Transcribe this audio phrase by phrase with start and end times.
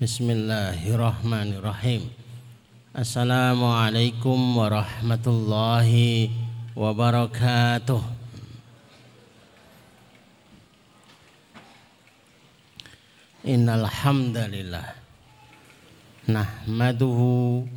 [0.00, 2.08] Bismillahirrahmanirrahim.
[2.96, 6.32] Assalamualaikum warahmatullahi
[6.72, 8.00] wabarakatuh.
[13.44, 14.88] Innal hamdalillah
[16.24, 17.68] nahmaduhu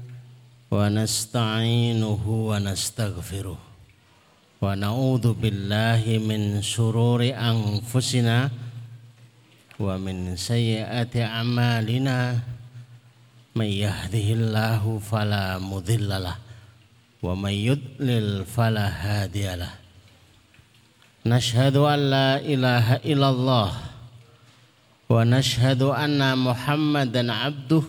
[0.71, 8.48] wa nasta'inuhu wa nastaghfiruh wa na'udzu billahi min shururi anfusina
[9.80, 12.40] ومن سيئات أعمالنا
[13.55, 16.36] من يهده الله فلا مضل له
[17.23, 19.73] ومن يضلل فلا هادي له.
[21.26, 23.72] نشهد أن لا إله إلا الله
[25.09, 27.84] ونشهد أن محمدا عبده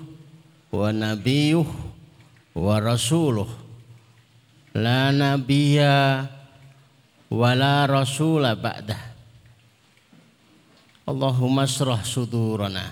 [0.73, 1.67] ونبيه
[2.55, 3.49] ورسوله.
[4.75, 5.79] لا نبي
[7.31, 9.14] ولا رسول بعده.
[11.05, 12.89] Allahumma srah sudurana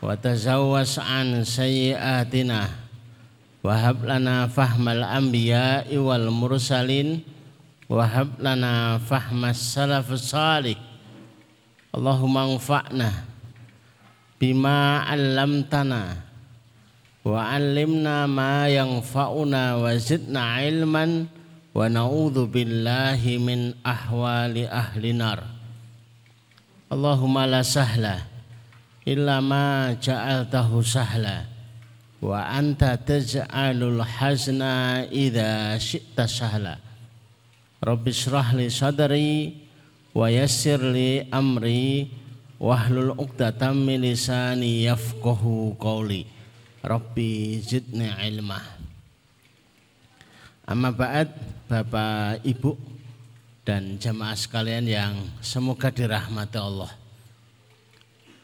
[0.00, 2.64] wa tazawwas an sayyiatina
[3.60, 7.20] wa hab lana fahmal anbiya'i wal mursalin
[7.92, 10.80] wa hab lana fahmas salaf salih.
[11.92, 13.28] Allahumma anfa'na
[14.40, 16.24] bima 'allamtana
[17.20, 21.28] wa 'allimna ma yanfa'una wa zidna ilman
[21.76, 25.53] wa na'udzu billahi min ahwali ahli nar
[26.94, 28.22] Allahumma la sahla
[29.02, 31.42] illa ma ja'altahu sahla
[32.22, 36.78] wa anta taj'alul hazna idza syi'ta sahla.
[37.82, 39.58] Rabbi shrah li sadri
[40.14, 42.14] wa yassir li amri
[42.62, 46.30] wahlul 'uqdatam min lisani yafqahu qawli.
[46.78, 48.62] Rabbi zidni ilma
[50.62, 51.26] Amma ba'd
[51.66, 52.93] Bapak Ibu
[53.64, 56.92] dan jamaah sekalian yang semoga dirahmati Allah.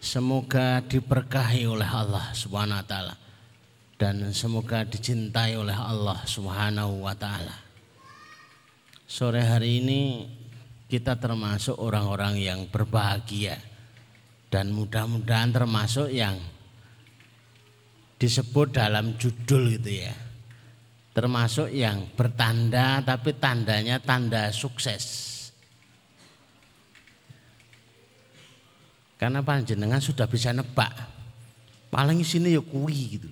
[0.01, 3.15] Semoga diberkahi oleh Allah Subhanahu wa taala
[4.01, 7.53] dan semoga dicintai oleh Allah Subhanahu wa taala.
[9.05, 10.25] Sore hari ini
[10.89, 13.61] kita termasuk orang-orang yang berbahagia
[14.48, 16.41] dan mudah-mudahan termasuk yang
[18.17, 20.30] disebut dalam judul itu ya
[21.20, 25.29] termasuk yang bertanda tapi tandanya tanda sukses.
[29.20, 30.89] Karena panjenengan sudah bisa nebak.
[31.92, 33.29] Paling sini ya kuwi gitu.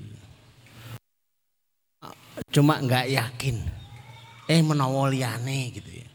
[2.52, 3.56] Cuma nggak yakin.
[4.44, 6.08] Eh menawa liyane gitu ya.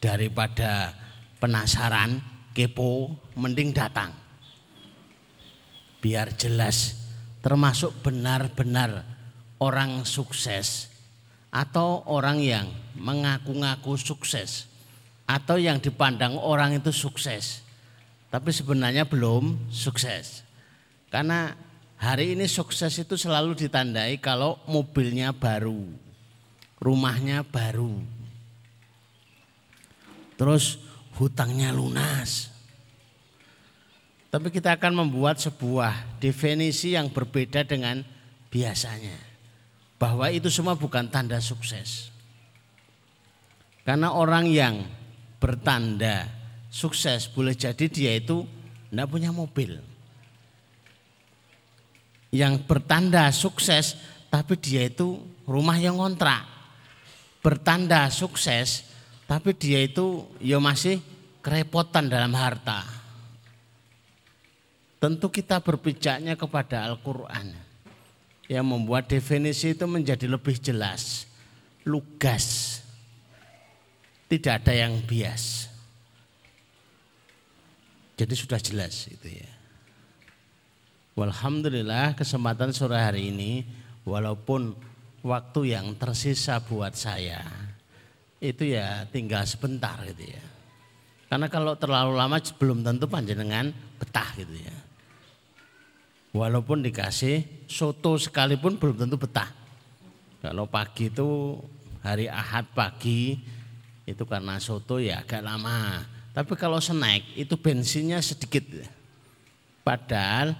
[0.00, 0.96] Daripada
[1.44, 2.24] penasaran,
[2.56, 4.16] kepo, mending datang.
[6.00, 7.04] Biar jelas
[7.44, 9.13] termasuk benar-benar
[9.58, 10.90] orang sukses
[11.54, 12.66] atau orang yang
[12.98, 14.66] mengaku-ngaku sukses
[15.24, 17.64] atau yang dipandang orang itu sukses
[18.34, 20.42] tapi sebenarnya belum sukses.
[21.06, 21.54] Karena
[21.94, 25.86] hari ini sukses itu selalu ditandai kalau mobilnya baru
[26.82, 28.02] rumahnya baru
[30.34, 30.82] terus
[31.14, 32.50] hutangnya lunas.
[34.34, 38.02] Tapi kita akan membuat sebuah definisi yang berbeda dengan
[38.50, 39.14] biasanya
[39.98, 42.10] bahwa itu semua bukan tanda sukses.
[43.84, 44.84] Karena orang yang
[45.38, 46.26] bertanda
[46.72, 48.48] sukses boleh jadi dia itu
[48.90, 49.78] tidak punya mobil.
[52.34, 53.94] Yang bertanda sukses
[54.32, 56.42] tapi dia itu rumah yang kontrak.
[57.44, 58.88] Bertanda sukses
[59.28, 60.98] tapi dia itu ya masih
[61.44, 62.82] kerepotan dalam harta.
[64.98, 67.63] Tentu kita berpijaknya kepada Al-Quran
[68.48, 71.24] yang membuat definisi itu menjadi lebih jelas,
[71.88, 72.80] lugas,
[74.28, 75.68] tidak ada yang bias.
[78.14, 79.50] Jadi sudah jelas itu ya.
[81.14, 83.62] Walhamdulillah kesempatan sore hari ini
[84.02, 84.74] walaupun
[85.22, 87.42] waktu yang tersisa buat saya
[88.42, 90.44] itu ya tinggal sebentar gitu ya.
[91.30, 94.74] Karena kalau terlalu lama belum tentu panjenengan betah gitu ya.
[96.34, 99.46] Walaupun dikasih soto sekalipun belum tentu betah.
[100.42, 101.54] Kalau pagi itu
[102.02, 103.38] hari Ahad pagi
[104.02, 106.02] itu karena soto ya agak lama.
[106.34, 108.66] Tapi kalau snack itu bensinnya sedikit.
[109.86, 110.58] Padahal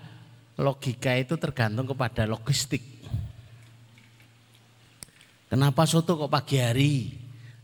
[0.55, 2.87] logika itu tergantung kepada logistik.
[5.51, 6.95] Kenapa soto kok pagi hari?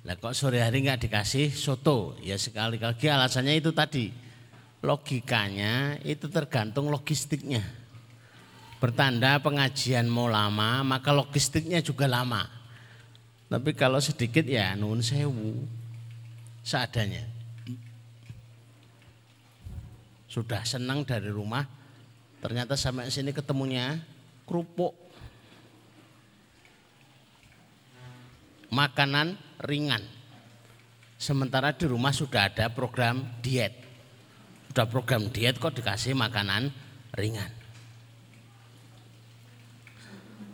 [0.03, 2.19] Lah kok sore hari nggak dikasih soto?
[2.27, 4.11] Ya sekali lagi alasannya itu tadi.
[4.83, 7.80] Logikanya itu tergantung logistiknya
[8.81, 12.49] bertanda pengajian mau lama, maka logistiknya juga lama.
[13.47, 15.61] Tapi kalau sedikit ya nun sewu
[16.65, 17.29] seadanya.
[20.31, 21.67] Sudah senang dari rumah
[22.41, 24.01] Ternyata sampai sini ketemunya
[24.49, 24.97] kerupuk.
[28.73, 29.37] Makanan
[29.69, 30.01] ringan.
[31.21, 33.77] Sementara di rumah sudah ada program diet.
[34.73, 36.73] Sudah program diet kok dikasih makanan
[37.13, 37.60] ringan.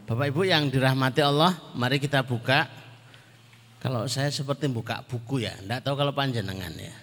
[0.06, 2.70] Bapak Ibu yang dirahmati Allah, mari kita buka.
[3.82, 6.94] Kalau saya seperti buka buku ya, enggak tahu kalau panjenengan ya.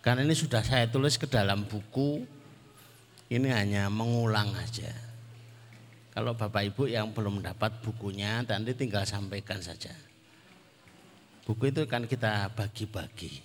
[0.00, 2.24] Karena ini sudah saya tulis ke dalam buku
[3.28, 4.88] ini hanya mengulang aja.
[6.16, 9.92] Kalau Bapak Ibu yang belum dapat bukunya, nanti tinggal sampaikan saja.
[11.44, 13.36] Buku itu kan kita bagi-bagi.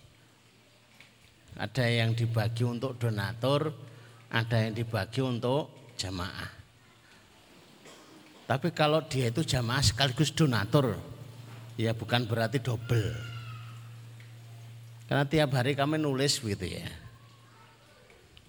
[1.59, 3.75] Ada yang dibagi untuk donatur,
[4.31, 6.60] ada yang dibagi untuk jamaah.
[8.51, 10.99] Tapi kalau dia itu jamaah sekaligus donatur,
[11.79, 13.15] ya bukan berarti double.
[15.07, 16.83] Karena tiap hari kami nulis gitu ya.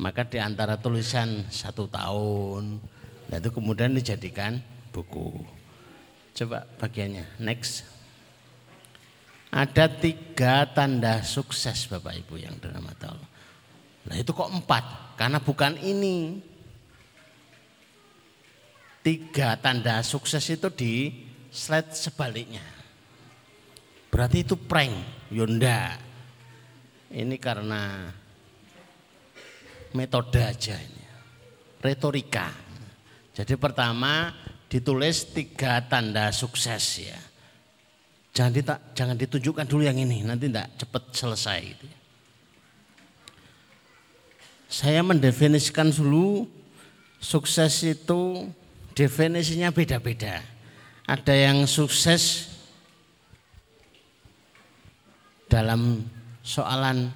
[0.02, 2.82] Maka di antara tulisan satu tahun,
[3.31, 4.58] nah itu kemudian dijadikan
[4.90, 5.38] buku.
[6.34, 7.87] Coba bagiannya, next.
[9.54, 13.31] Ada tiga tanda sukses Bapak Ibu yang dalam Allah.
[14.10, 15.14] Nah itu kok empat?
[15.14, 16.50] Karena bukan ini.
[19.02, 21.10] Tiga tanda sukses itu di
[21.50, 22.62] slide sebaliknya.
[24.08, 24.94] Berarti itu prank,
[25.34, 25.99] Yunda.
[27.10, 28.08] Ini karena
[29.93, 31.04] metode aja ini.
[31.82, 32.49] Retorika.
[33.34, 34.31] Jadi pertama
[34.70, 37.20] ditulis tiga tanda sukses ya.
[38.32, 41.60] Jangan dita, jangan ditunjukkan dulu yang ini, nanti tidak cepat selesai.
[41.69, 41.99] Ya.
[44.72, 46.49] Saya mendefinisikan dulu
[47.20, 48.49] sukses itu
[48.92, 50.40] definisinya beda-beda.
[51.08, 52.48] Ada yang sukses
[55.50, 56.00] dalam
[56.40, 57.12] soalan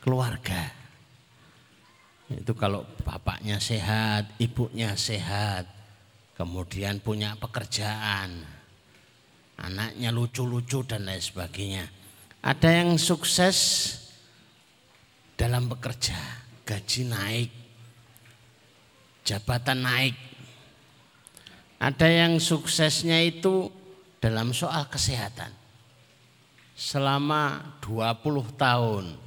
[0.00, 0.72] keluarga.
[2.32, 5.68] Itu kalau bapaknya sehat, ibunya sehat,
[6.32, 8.40] kemudian punya pekerjaan,
[9.60, 11.84] anaknya lucu-lucu dan lain sebagainya.
[12.40, 13.58] Ada yang sukses
[15.36, 16.16] dalam bekerja,
[16.64, 17.50] gaji naik,
[19.28, 20.16] jabatan naik.
[21.82, 23.66] Ada yang suksesnya itu
[24.22, 25.50] dalam soal kesehatan.
[26.78, 29.18] Selama 20 tahun,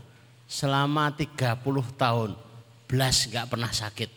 [0.48, 1.60] selama 30
[2.00, 2.32] tahun
[2.88, 4.12] belas nggak pernah sakit.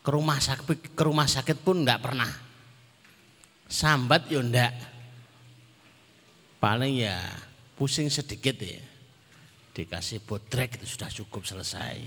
[0.00, 2.32] Ke rumah sakit ke rumah sakit pun nggak pernah.
[3.68, 4.72] Sambat ya ndak.
[6.56, 7.20] Paling ya
[7.76, 8.80] pusing sedikit ya.
[9.76, 12.00] Dikasih bodrek itu sudah cukup selesai.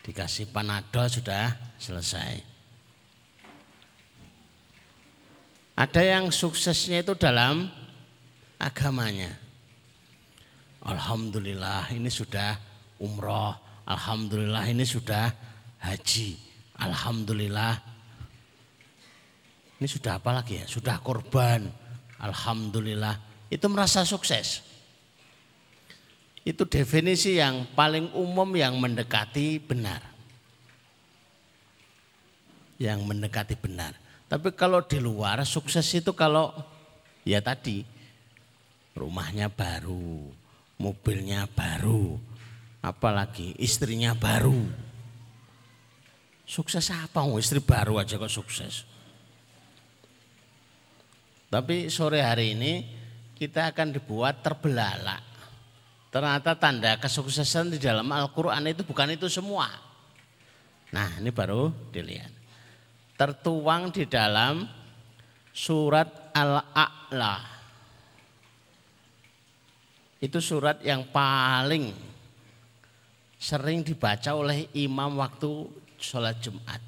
[0.00, 2.55] Dikasih panadol sudah selesai.
[5.76, 7.68] Ada yang suksesnya itu dalam
[8.56, 9.36] agamanya.
[10.80, 12.56] Alhamdulillah ini sudah
[12.96, 13.52] umroh,
[13.84, 15.28] Alhamdulillah ini sudah
[15.84, 16.40] haji.
[16.80, 17.76] Alhamdulillah.
[19.76, 20.64] Ini sudah apa lagi ya?
[20.64, 21.68] Sudah korban.
[22.24, 23.20] Alhamdulillah.
[23.52, 24.64] Itu merasa sukses.
[26.40, 30.00] Itu definisi yang paling umum yang mendekati benar.
[32.80, 34.05] Yang mendekati benar.
[34.26, 36.50] Tapi kalau di luar sukses itu kalau
[37.22, 37.86] ya tadi
[38.98, 40.26] rumahnya baru,
[40.82, 42.18] mobilnya baru,
[42.82, 44.66] apalagi istrinya baru.
[46.46, 47.26] Sukses apa?
[47.26, 48.86] Oh, istri baru aja kok sukses.
[51.50, 52.72] Tapi sore hari ini
[53.38, 55.22] kita akan dibuat terbelalak.
[56.10, 59.68] Ternyata tanda kesuksesan di dalam Al-Quran itu bukan itu semua.
[60.94, 62.35] Nah ini baru dilihat.
[63.16, 64.68] Tertuang di dalam
[65.56, 67.36] surat Al-A'la.
[70.20, 71.92] Itu surat yang paling
[73.36, 76.80] sering dibaca oleh imam waktu sholat Jumat.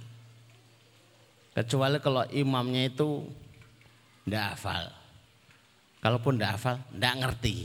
[1.56, 3.24] Kecuali kalau imamnya itu
[4.24, 4.84] tidak hafal.
[5.98, 7.56] Kalaupun tidak hafal, tidak ngerti.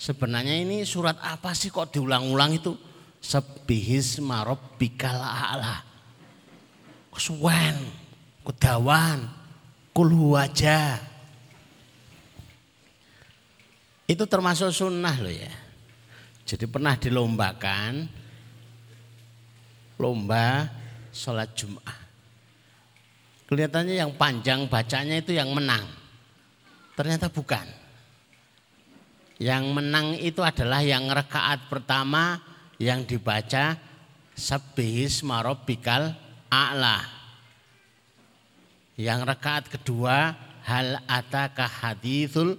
[0.00, 2.72] Sebenarnya ini surat apa sih kok diulang-ulang itu?
[3.20, 5.89] Sebihis marob bikala ala.
[7.10, 7.76] Kesuwen,
[8.46, 9.26] kudawan,
[9.90, 10.98] kulhu aja.
[14.10, 15.54] Itu termasuk sunnah loh ya.
[16.42, 18.10] Jadi pernah dilombakan
[20.02, 20.66] lomba
[21.14, 21.98] sholat Jum'ah.
[23.46, 25.86] Kelihatannya yang panjang bacanya itu yang menang.
[26.98, 27.66] Ternyata bukan.
[29.38, 32.42] Yang menang itu adalah yang rekaat pertama
[32.82, 33.78] yang dibaca
[34.34, 36.16] Sabihis marobikal
[36.50, 37.06] a'la.
[39.00, 42.58] Yang rekaat kedua hal ataka hadithul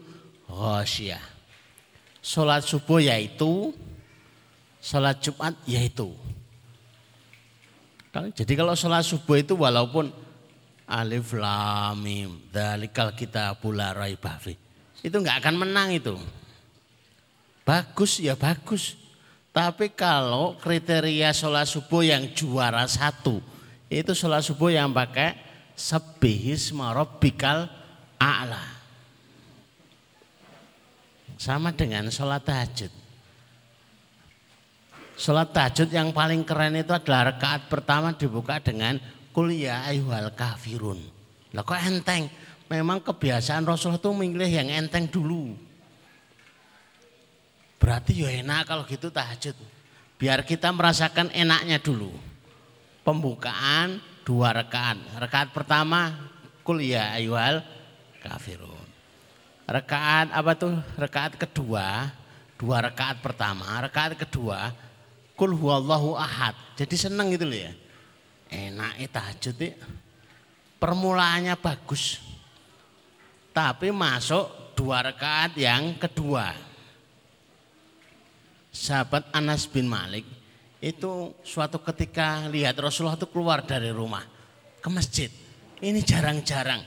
[0.50, 1.22] ghasyah.
[2.22, 3.76] Sholat subuh yaitu,
[4.82, 6.10] sholat Jumat yaitu.
[8.12, 10.12] Jadi kalau sholat subuh itu walaupun
[10.92, 14.58] alif lam mim dalikal kita pula raibafi.
[15.02, 16.20] Itu nggak akan menang itu.
[17.64, 18.98] Bagus ya bagus.
[19.52, 23.44] Tapi kalau kriteria sholat subuh yang juara satu,
[23.92, 25.36] itu sholat subuh yang pakai
[25.76, 26.72] sebihis
[27.20, 27.68] bikal
[28.16, 28.64] a'la.
[31.36, 32.94] Sama dengan sholat tahajud.
[35.20, 38.96] Sholat tahajud yang paling keren itu adalah rakaat pertama dibuka dengan
[39.36, 41.04] kuliah ayuhal kafirun.
[41.52, 42.32] Lah kok enteng?
[42.72, 45.52] Memang kebiasaan Rasul itu memilih yang enteng dulu.
[47.76, 49.58] Berarti ya enak kalau gitu tahajud.
[50.16, 52.31] Biar kita merasakan enaknya dulu.
[53.01, 54.98] Pembukaan dua rakaat.
[55.17, 56.13] Rakaat pertama
[56.62, 57.65] kuliah ayuhal
[58.22, 58.89] kafirun.
[59.65, 60.77] Rakaat apa tuh?
[61.00, 62.12] Rakaat kedua,
[62.60, 64.70] dua rakaat pertama, rakaat kedua
[65.41, 66.53] Kul huwallahu ahad.
[66.77, 67.74] Jadi seneng gitu loh ya.
[68.53, 69.74] Enak tahajud itu.
[70.77, 72.22] Permulaannya bagus.
[73.50, 76.53] Tapi masuk dua rakaat yang kedua.
[78.70, 80.29] Sahabat Anas bin Malik
[80.82, 84.26] itu suatu ketika lihat Rasulullah itu keluar dari rumah
[84.82, 85.30] ke masjid.
[85.78, 86.82] Ini jarang-jarang.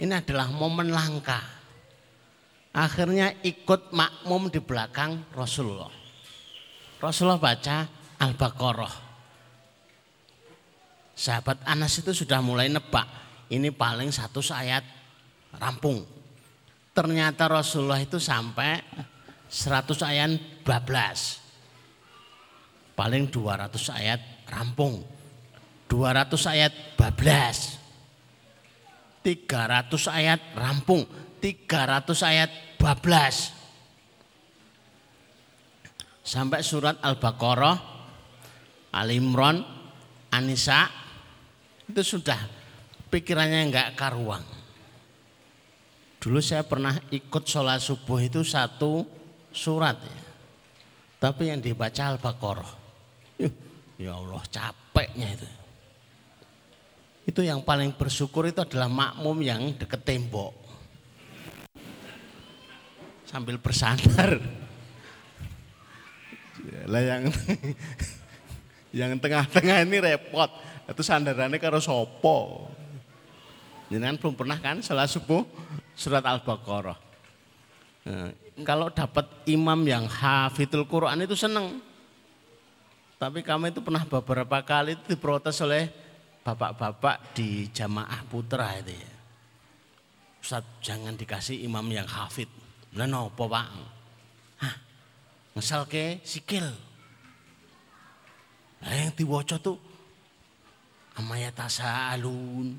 [0.00, 1.38] Ini adalah momen langka.
[2.74, 5.92] Akhirnya ikut makmum di belakang Rasulullah.
[6.98, 7.76] Rasulullah baca
[8.18, 8.94] Al-Baqarah.
[11.14, 13.06] Sahabat Anas itu sudah mulai nebak,
[13.54, 14.82] ini paling satu ayat
[15.54, 16.02] rampung.
[16.90, 18.82] Ternyata Rasulullah itu sampai
[19.46, 20.30] 100 ayat
[20.66, 21.43] bablas.
[22.94, 25.02] Paling 200 ayat rampung.
[25.90, 27.78] 200 ayat bablas.
[29.22, 31.02] 300 ayat rampung.
[31.42, 33.64] 300 ayat bablas
[36.24, 37.76] sampai surat Al-Baqarah,
[38.96, 39.60] Al-Imran,
[40.32, 40.88] Anisa
[41.84, 42.40] itu sudah
[43.12, 44.42] pikirannya enggak karuang.
[46.18, 49.04] Dulu saya pernah ikut sholat subuh itu satu
[49.52, 50.20] surat ya.
[51.20, 52.83] Tapi yang dibaca Al-Baqarah.
[53.94, 55.48] Ya Allah capeknya itu.
[57.24, 60.52] Itu yang paling bersyukur itu adalah makmum yang deket tembok.
[63.24, 64.38] Sambil bersandar.
[66.84, 67.32] Yang
[68.92, 70.50] yang tengah-tengah ini repot.
[70.84, 72.68] Itu sandarannya karo sopo.
[73.88, 75.48] Jangan belum pernah kan salah subuh
[75.96, 76.98] surat Al-Baqarah.
[78.04, 78.30] Nah,
[78.68, 81.80] kalau dapat imam yang hafidul Quran itu seneng.
[83.16, 85.88] Tapi kami itu pernah beberapa kali itu diprotes oleh
[86.44, 89.12] bapak-bapak di jamaah putra itu ya.
[90.44, 92.50] Ustaz jangan dikasih imam yang hafid.
[92.94, 93.66] Lah nopo pak?
[94.60, 94.76] Hah,
[95.56, 96.66] Misal ke sikil.
[98.84, 99.80] Nah, yang diwaca tuh
[101.16, 101.48] amaya
[102.12, 102.76] alun.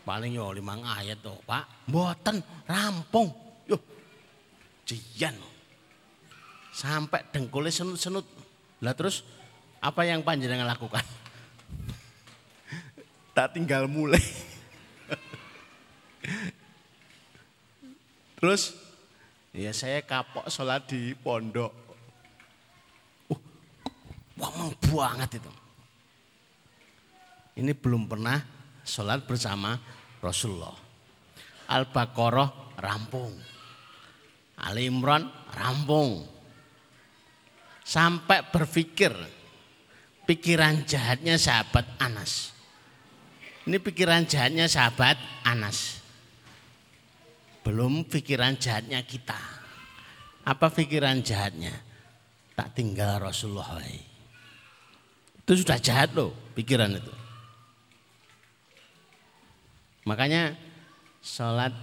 [0.00, 1.86] Paling yo limang ayat tuh, Pak.
[1.86, 3.30] Mboten rampung.
[3.68, 3.78] Yo.
[4.88, 5.36] Jian.
[6.80, 8.24] Sampai dengkulnya senut-senut.
[8.80, 9.20] Lah terus
[9.84, 11.04] apa yang panjenengan lakukan?
[13.36, 14.24] tak tinggal mulai.
[18.40, 18.80] terus
[19.50, 21.74] Ya saya kapok sholat di pondok.
[23.26, 23.40] Uh,
[24.38, 25.52] wah banget itu.
[27.58, 28.38] Ini belum pernah
[28.86, 29.74] sholat bersama
[30.22, 30.78] Rasulullah.
[31.66, 33.34] Al-Baqarah rampung.
[34.62, 36.22] Ali Imran rampung.
[37.90, 39.10] Sampai berpikir
[40.22, 42.54] pikiran jahatnya sahabat Anas.
[43.66, 45.98] Ini pikiran jahatnya sahabat Anas.
[47.66, 49.42] Belum pikiran jahatnya kita.
[50.46, 51.74] Apa pikiran jahatnya?
[52.54, 53.82] Tak tinggal Rasulullah.
[55.42, 57.14] Itu sudah jahat loh pikiran itu.
[60.06, 60.54] Makanya
[61.18, 61.74] sholat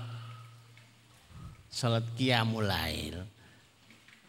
[1.67, 3.27] sholat qiyamulail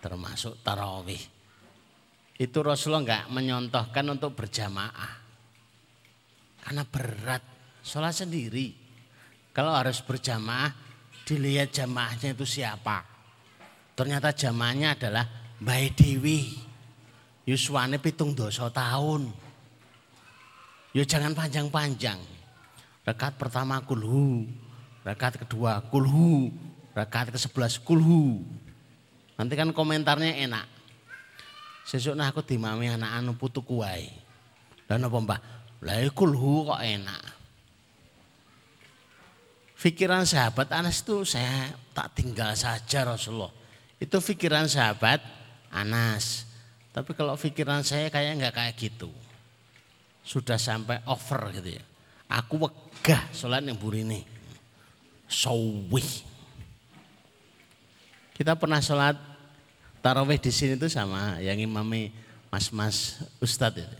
[0.02, 1.37] termasuk tarawih
[2.38, 5.14] itu Rasulullah nggak menyontohkan untuk berjamaah
[6.62, 7.42] karena berat
[7.82, 8.88] sholat sendiri
[9.58, 10.70] kalau harus berjamaah
[11.26, 13.04] dilihat jamaahnya itu siapa.
[13.98, 15.26] Ternyata jamaahnya adalah
[15.58, 16.56] Mbak Dewi.
[17.42, 19.28] Yuswane pitung dosa tahun.
[20.94, 22.16] Ya jangan panjang-panjang.
[23.02, 24.46] Rekat pertama kulhu.
[25.02, 26.54] Rekat kedua kulhu.
[26.94, 28.46] Rekat ke sebelas kulhu.
[29.34, 30.77] Nanti kan komentarnya enak.
[31.88, 34.12] Sesuk nah aku dimami anak anu putu kuai.
[34.84, 35.40] Dan apa mbah?
[35.88, 37.22] Lah kulhu kok enak.
[39.78, 43.54] Pikiran sahabat Anas itu saya tak tinggal saja Rasulullah.
[43.96, 45.22] Itu pikiran sahabat
[45.70, 46.50] Anas.
[46.90, 49.08] Tapi kalau pikiran saya kayak nggak kayak gitu.
[50.26, 51.84] Sudah sampai over gitu ya.
[52.26, 54.26] Aku wegah sholat yang ini.
[55.30, 56.26] Sowih.
[58.34, 59.14] Kita pernah sholat
[60.00, 62.10] taraweh di sini tuh sama yang imami
[62.48, 63.98] mas-mas ustadz itu.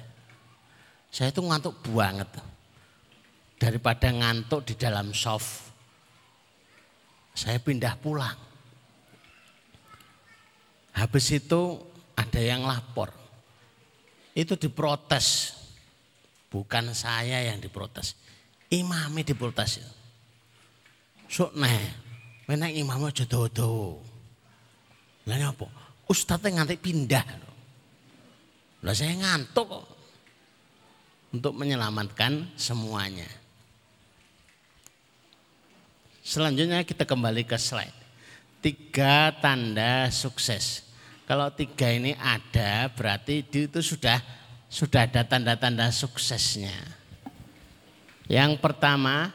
[1.09, 2.29] Saya itu ngantuk banget.
[3.59, 5.67] Daripada ngantuk di dalam soft,
[7.35, 8.39] saya pindah pulang.
[10.95, 11.79] Habis itu
[12.15, 13.11] ada yang lapor.
[14.35, 15.59] Itu diprotes.
[16.49, 18.15] Bukan saya yang diprotes.
[18.71, 19.83] Imami diprotes.
[21.29, 21.83] Sok neh,
[22.47, 24.01] menek imam aja dodo.
[25.29, 25.88] Lah apa?
[26.09, 27.27] Ustaznya nganti pindah.
[28.83, 29.97] Lah saya ngantuk.
[31.29, 33.29] Untuk menyelamatkan semuanya.
[36.25, 37.93] Selanjutnya kita kembali ke slide.
[38.65, 40.89] Tiga tanda sukses.
[41.29, 44.17] Kalau tiga ini ada berarti itu sudah
[44.69, 46.73] sudah ada tanda-tanda suksesnya.
[48.29, 49.33] Yang pertama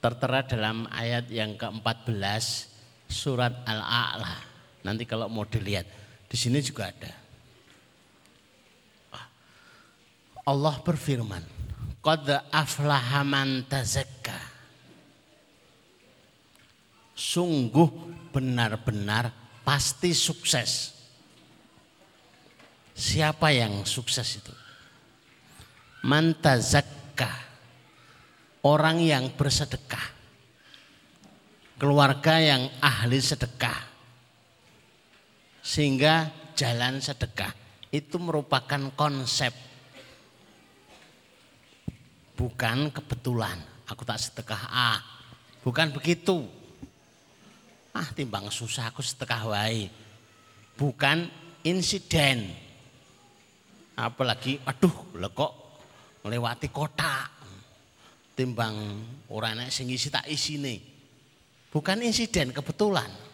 [0.00, 2.44] tertera dalam ayat yang ke-14
[3.08, 4.55] surat Al-A'la.
[4.86, 5.82] Nanti kalau mau dilihat
[6.30, 7.10] di sini juga ada.
[10.46, 11.42] Allah berfirman,
[11.98, 13.26] "Qad aflaha
[13.66, 14.38] tazakka."
[17.18, 17.90] Sungguh
[18.30, 19.34] benar-benar
[19.66, 20.94] pasti sukses.
[22.94, 24.54] Siapa yang sukses itu?
[26.06, 27.32] Mantazakka.
[28.62, 30.14] Orang yang bersedekah.
[31.76, 33.95] Keluarga yang ahli sedekah.
[35.66, 37.50] Sehingga jalan sedekah
[37.90, 39.50] itu merupakan konsep.
[42.38, 43.58] Bukan kebetulan.
[43.90, 45.02] Aku tak sedekah ah.
[45.66, 46.46] Bukan begitu.
[47.90, 49.90] Ah timbang susah aku setengah wae.
[50.78, 51.26] Bukan
[51.66, 52.46] insiden.
[53.98, 55.52] Apalagi aduh lho kok
[56.22, 57.26] melewati kota.
[58.38, 59.02] Timbang
[59.34, 60.78] orang enak sing isi tak isine.
[61.74, 63.25] Bukan insiden kebetulan.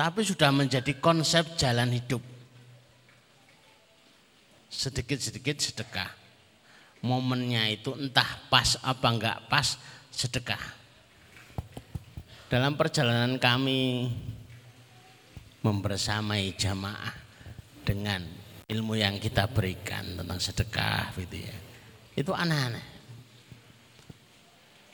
[0.00, 2.24] Tapi sudah menjadi konsep jalan hidup.
[4.72, 6.08] Sedikit-sedikit sedekah.
[7.04, 9.76] Momennya itu entah pas apa enggak pas
[10.08, 10.80] sedekah
[12.50, 14.10] dalam perjalanan kami
[15.62, 17.14] membersamai jamaah
[17.86, 18.26] dengan
[18.66, 21.56] ilmu yang kita berikan tentang sedekah gitu ya.
[22.18, 22.86] Itu aneh-aneh.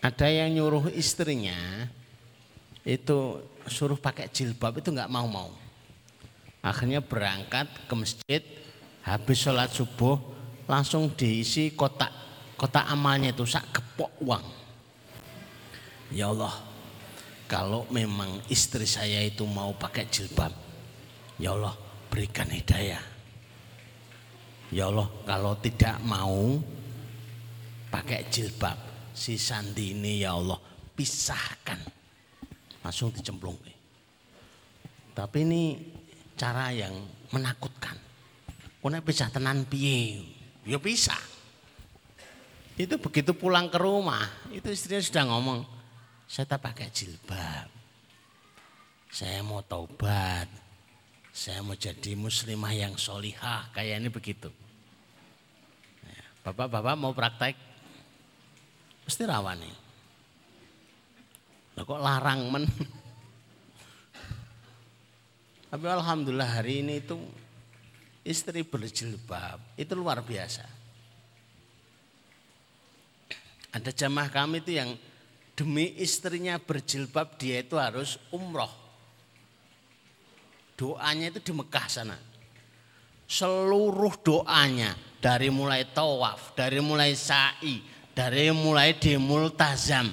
[0.05, 1.88] Ada yang nyuruh istrinya
[2.85, 5.50] itu suruh pakai jilbab itu nggak mau-mau.
[6.62, 8.42] Akhirnya berangkat ke masjid,
[9.07, 10.18] habis sholat subuh
[10.66, 12.11] langsung diisi kotak
[12.57, 14.44] kotak amalnya itu sak kepok uang.
[16.11, 16.55] Ya Allah,
[17.46, 20.50] kalau memang istri saya itu mau pakai jilbab,
[21.37, 21.76] ya Allah
[22.09, 23.02] berikan hidayah.
[24.74, 26.59] Ya Allah kalau tidak mau
[27.92, 28.74] pakai jilbab,
[29.14, 30.59] si Sandi ini ya Allah
[30.96, 31.95] pisahkan.
[32.87, 33.59] Langsung dicemplung.
[35.11, 35.75] Tapi ini
[36.38, 36.94] cara yang
[37.35, 37.99] menakutkan.
[38.79, 40.22] Kone pisah tenan piye?
[40.62, 41.18] Ya pisah.
[42.79, 44.22] Itu begitu pulang ke rumah,
[44.55, 45.64] itu istrinya sudah ngomong,
[46.31, 47.66] saya tak pakai jilbab.
[49.09, 50.46] Saya mau taubat.
[51.33, 53.72] Saya mau jadi muslimah yang solihah.
[53.72, 54.53] Kayak ini begitu.
[56.05, 57.57] Ya, bapak-bapak mau praktek.
[59.09, 59.86] Mesti rawan nih.
[61.77, 62.65] Lah kok larang men.
[65.69, 67.21] Tapi alhamdulillah hari ini itu
[68.25, 70.65] istri berjilbab itu luar biasa.
[73.77, 74.97] Ada jamaah kami itu yang
[75.53, 78.73] demi istrinya berjilbab dia itu harus umroh.
[80.81, 82.17] Doanya itu di Mekah sana.
[83.29, 87.85] Seluruh doanya dari mulai tawaf, dari mulai sa'i,
[88.17, 90.09] dari mulai di multazam,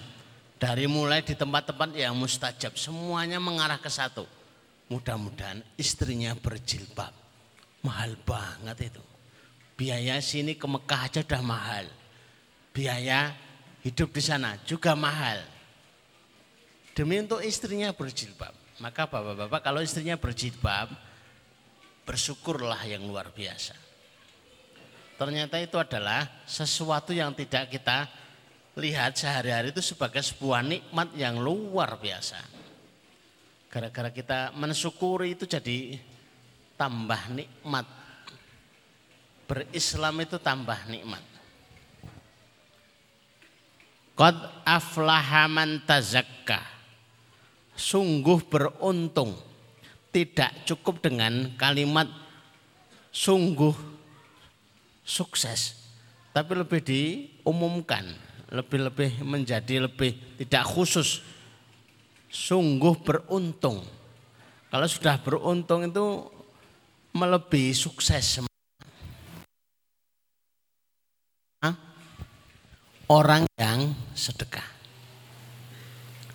[0.63, 4.23] dari mulai di tempat-tempat yang mustajab, semuanya mengarah ke satu.
[4.87, 7.11] Mudah-mudahan istrinya berjilbab.
[7.83, 9.03] Mahal banget itu.
[9.75, 11.91] Biaya sini ke Mekah aja udah mahal.
[12.71, 13.35] Biaya
[13.83, 15.43] hidup di sana juga mahal.
[16.95, 18.55] Demi untuk istrinya berjilbab.
[18.79, 20.95] Maka bapak-bapak kalau istrinya berjilbab,
[22.07, 23.75] bersyukurlah yang luar biasa.
[25.19, 28.22] Ternyata itu adalah sesuatu yang tidak kita
[28.73, 32.41] lihat sehari-hari itu sebagai sebuah nikmat yang luar biasa.
[33.69, 35.97] Gara-gara kita mensyukuri itu jadi
[36.77, 37.85] tambah nikmat.
[39.49, 41.21] Berislam itu tambah nikmat.
[44.13, 46.61] Qad aflaha man tazakka.
[47.73, 49.33] Sungguh beruntung.
[50.13, 52.05] Tidak cukup dengan kalimat
[53.09, 53.73] sungguh
[55.01, 55.81] sukses.
[56.33, 58.05] Tapi lebih diumumkan,
[58.53, 61.25] lebih-lebih menjadi lebih tidak khusus.
[62.29, 63.81] Sungguh beruntung.
[64.69, 66.05] Kalau sudah beruntung itu
[67.13, 68.41] melebihi sukses.
[73.09, 74.65] Orang yang sedekah.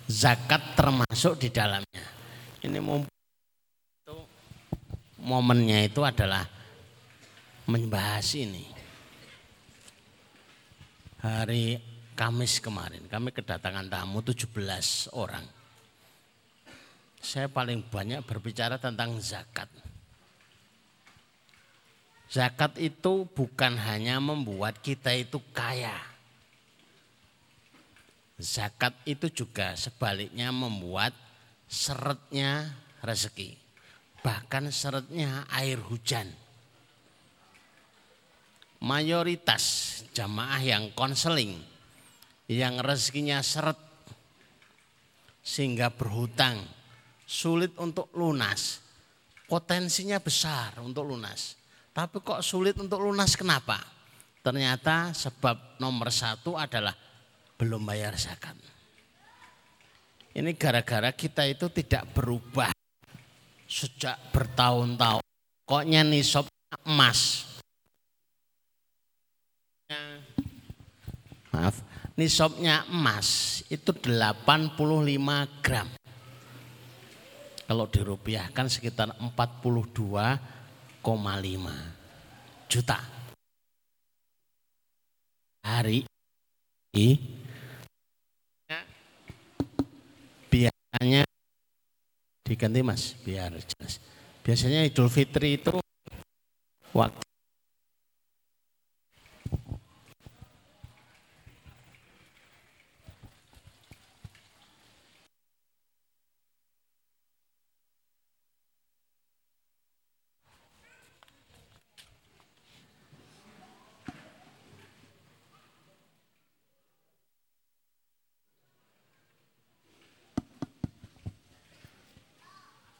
[0.07, 2.05] Zakat termasuk di dalamnya.
[2.63, 2.79] Ini
[5.19, 6.47] momennya itu adalah
[7.67, 8.63] membahas ini.
[11.19, 14.51] Hari Kamis kemarin kami kedatangan tamu 17
[15.15, 15.47] orang.
[17.23, 19.71] Saya paling banyak berbicara tentang zakat.
[22.27, 25.95] Zakat itu bukan hanya membuat kita itu kaya.
[28.35, 31.15] Zakat itu juga sebaliknya membuat
[31.71, 33.55] seretnya rezeki.
[34.19, 36.27] Bahkan seretnya air hujan.
[38.83, 39.63] Mayoritas
[40.11, 41.59] jamaah yang konseling,
[42.49, 43.77] yang rezekinya seret,
[45.45, 46.65] sehingga berhutang,
[47.29, 48.81] sulit untuk lunas.
[49.49, 51.59] Potensinya besar untuk lunas
[51.99, 53.75] tapi kok sulit untuk lunas kenapa?
[54.39, 56.95] Ternyata sebab nomor satu adalah
[57.59, 58.55] belum bayar zakat.
[60.31, 62.71] Ini gara-gara kita itu tidak berubah
[63.67, 65.19] sejak bertahun-tahun.
[65.67, 66.47] Koknya nisab
[66.87, 67.43] emas.
[71.51, 71.83] Maaf,
[72.19, 74.75] nisabnya emas itu 85
[75.63, 75.87] gram.
[77.63, 80.35] Kalau dirupiahkan sekitar 42
[82.67, 82.99] juta.
[85.63, 86.03] Hari
[86.97, 87.09] ini
[90.51, 91.23] biasanya
[92.43, 94.01] diganti mas biar jelas.
[94.43, 95.77] Biasanya Idul Fitri itu
[96.91, 97.28] waktu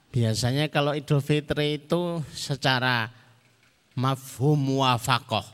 [0.10, 3.14] Biasanya kalau Idul Fitri itu secara
[3.94, 5.46] mafhum muafakoh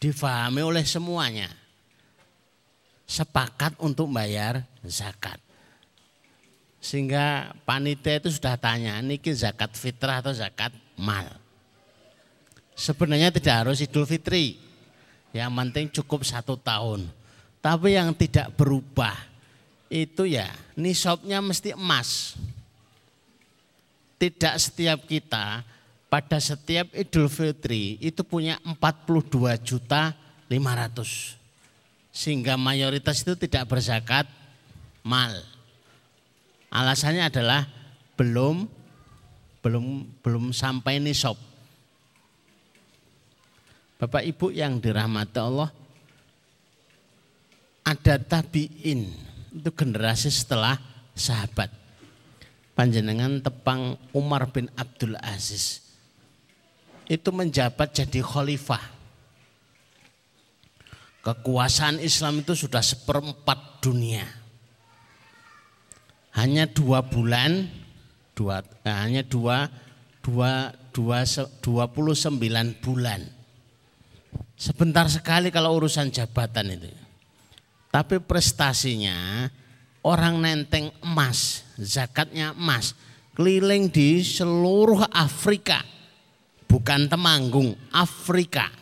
[0.00, 1.52] difahami oleh semuanya.
[3.04, 5.36] Sepakat untuk bayar zakat.
[6.82, 11.28] Sehingga panitia itu sudah tanya, ini zakat fitrah atau zakat mal.
[12.72, 14.56] Sebenarnya tidak harus Idul Fitri.
[15.36, 17.06] Yang penting cukup satu tahun.
[17.62, 19.14] Tapi yang tidak berubah
[19.92, 22.34] itu ya nisabnya mesti emas
[24.22, 25.66] tidak setiap kita
[26.06, 30.14] pada setiap Idul Fitri itu punya 42 juta
[30.46, 32.14] 500.
[32.14, 34.30] Sehingga mayoritas itu tidak berzakat
[35.02, 35.34] mal.
[36.70, 37.66] Alasannya adalah
[38.14, 38.70] belum
[39.58, 41.34] belum belum sampai nisab.
[43.98, 45.70] Bapak Ibu yang dirahmati Allah,
[47.82, 49.10] ada tabiin
[49.50, 50.78] itu generasi setelah
[51.14, 51.81] sahabat
[52.82, 55.86] panjenengan tepang Umar bin Abdul Aziz
[57.06, 58.82] itu menjabat jadi khalifah.
[61.22, 64.26] Kekuasaan Islam itu sudah seperempat dunia.
[66.34, 67.70] Hanya dua bulan,
[68.34, 69.70] dua, eh, hanya dua,
[70.18, 71.22] dua, dua,
[71.62, 73.22] dua puluh sembilan bulan.
[74.58, 76.90] Sebentar sekali kalau urusan jabatan itu.
[77.94, 79.46] Tapi prestasinya
[80.02, 82.94] orang nenteng emas, zakatnya emas,
[83.34, 85.82] keliling di seluruh Afrika.
[86.66, 88.72] Bukan Temanggung, Afrika.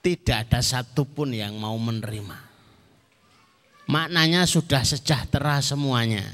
[0.00, 2.48] Tidak ada satupun yang mau menerima.
[3.84, 6.24] Maknanya sudah sejahtera semuanya.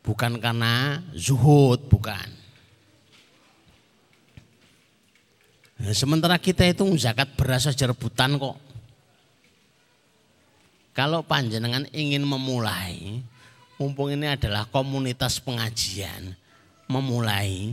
[0.00, 2.42] Bukan karena zuhud, bukan.
[5.82, 8.71] Nah, sementara kita itu zakat beras saja rebutan kok.
[10.92, 13.24] Kalau panjenengan ingin memulai,
[13.80, 16.36] mumpung ini adalah komunitas pengajian,
[16.84, 17.72] memulai,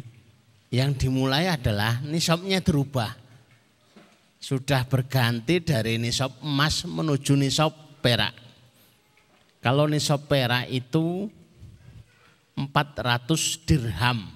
[0.71, 3.11] yang dimulai adalah nisabnya berubah.
[4.39, 8.31] Sudah berganti dari nisab emas menuju nisab perak.
[9.59, 11.27] Kalau nisab perak itu
[12.55, 14.31] 400 dirham.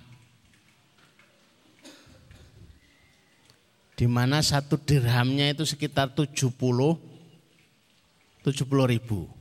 [3.95, 7.12] Di mana satu dirhamnya itu sekitar 70
[8.43, 9.31] 70 ribu.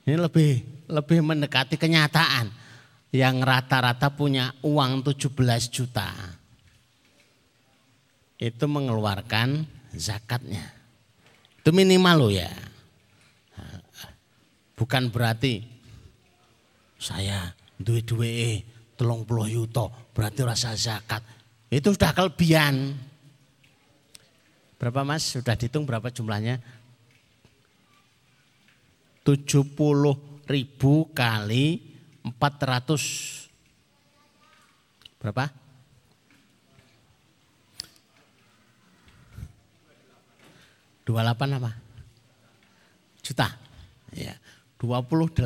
[0.05, 0.51] Ini lebih
[0.85, 2.53] lebih mendekati kenyataan
[3.09, 5.33] yang rata-rata punya uang 17
[5.73, 6.13] juta.
[8.37, 9.65] Itu mengeluarkan
[9.97, 10.61] zakatnya.
[11.57, 12.51] Itu minimal loh ya.
[14.75, 15.63] Bukan berarti
[16.99, 18.61] saya duwe-duwe
[18.99, 21.23] telung puluh yuto berarti rasa zakat.
[21.71, 22.93] Itu sudah kelebihan.
[24.75, 25.31] Berapa mas?
[25.31, 26.59] Sudah dihitung berapa jumlahnya?
[29.25, 31.81] 70 ribu kali
[32.21, 33.49] 400
[35.17, 35.49] berapa?
[41.05, 41.71] Dua delapan apa?
[43.25, 43.49] Juta.
[44.13, 44.37] Ya,
[44.77, 45.41] 28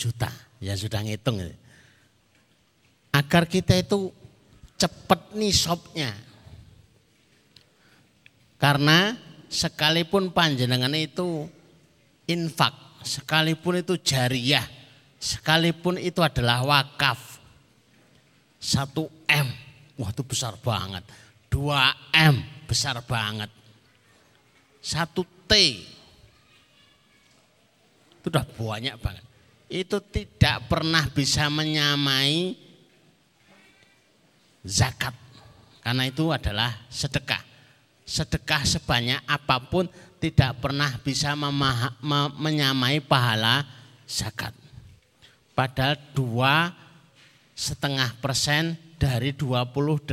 [0.00, 0.32] juta.
[0.60, 1.40] Ya sudah ngitung.
[3.12, 4.12] Agar kita itu
[4.80, 6.16] cepat nisabnya.
[8.60, 9.16] Karena
[9.48, 11.48] sekalipun panjenengan itu
[12.28, 14.64] infak, sekalipun itu jariah,
[15.20, 17.40] sekalipun itu adalah wakaf.
[18.60, 19.48] Satu M,
[19.96, 21.04] wah itu besar banget.
[21.48, 23.48] Dua M, besar banget.
[24.80, 25.52] Satu T,
[28.20, 29.24] itu udah banyak banget.
[29.70, 32.52] Itu tidak pernah bisa menyamai
[34.60, 35.16] zakat.
[35.80, 37.40] Karena itu adalah sedekah.
[38.04, 39.88] Sedekah sebanyak apa pun
[40.20, 41.32] tidak pernah bisa
[42.36, 43.64] menyamai pahala
[44.04, 44.52] zakat.
[45.56, 46.70] Padahal dua
[47.56, 50.04] setengah persen dari 28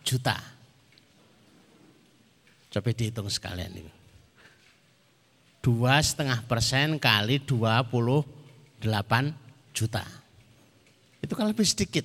[0.00, 0.36] juta.
[2.68, 3.92] Coba dihitung sekalian ini.
[5.60, 8.24] Dua setengah persen kali 28
[9.76, 10.04] juta.
[11.20, 12.04] Itu kan lebih sedikit.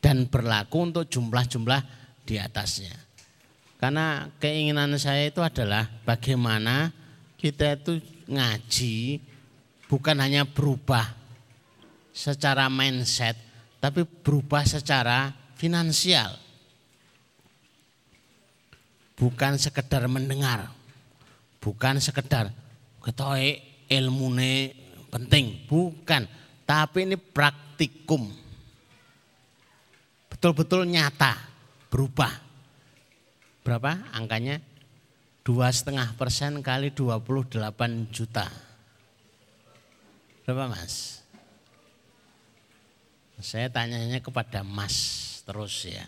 [0.00, 1.80] Dan berlaku untuk jumlah-jumlah
[2.24, 3.09] di atasnya.
[3.80, 6.92] Karena keinginan saya itu adalah bagaimana
[7.40, 7.96] kita itu
[8.28, 9.24] ngaji
[9.88, 11.16] bukan hanya berubah
[12.12, 13.40] secara mindset,
[13.80, 16.36] tapi berubah secara finansial.
[19.16, 20.68] Bukan sekedar mendengar,
[21.64, 22.52] bukan sekedar
[23.00, 24.76] ketoe ilmune
[25.08, 26.28] penting, bukan,
[26.68, 28.28] tapi ini praktikum.
[30.28, 31.36] Betul-betul nyata,
[31.88, 32.49] berubah.
[33.70, 34.58] Berapa angkanya?
[35.46, 37.54] Dua setengah persen kali 28
[38.10, 38.50] juta.
[40.42, 41.22] Berapa mas?
[43.38, 46.02] Saya tanyanya kepada mas terus ya.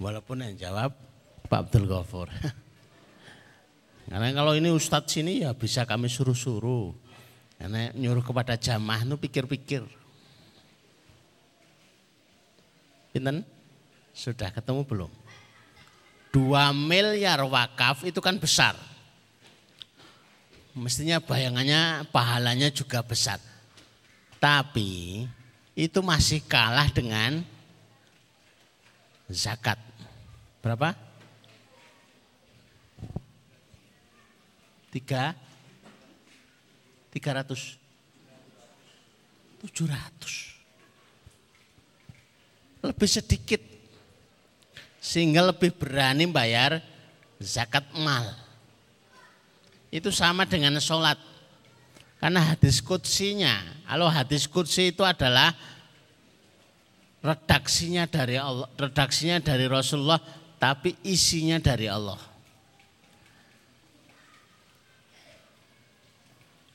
[0.00, 0.96] Walaupun yang jawab
[1.44, 2.32] Pak Abdul Ghafur.
[4.08, 6.96] Karena kalau ini Ustadz sini ya bisa kami suruh-suruh.
[7.60, 9.84] Karena nyuruh kepada jamaah itu pikir-pikir.
[13.12, 13.44] Pinten?
[14.16, 15.23] Sudah ketemu belum?
[16.34, 18.74] Dua miliar wakaf itu kan besar.
[20.74, 23.38] Mestinya bayangannya pahalanya juga besar.
[24.42, 25.22] Tapi
[25.78, 27.38] itu masih kalah dengan
[29.30, 29.78] zakat.
[30.58, 30.98] Berapa?
[34.90, 35.38] Tiga,
[37.14, 37.78] tiga ratus,
[39.62, 40.34] tujuh ratus.
[42.82, 43.73] Lebih sedikit.
[45.04, 46.80] Sehingga lebih berani bayar
[47.36, 48.24] zakat mal.
[49.92, 51.20] Itu sama dengan sholat
[52.24, 55.52] karena hadis kutsinya, kalau hadis kutsi itu adalah
[57.20, 60.16] redaksinya dari Allah, redaksinya dari Rasulullah,
[60.56, 62.16] tapi isinya dari Allah.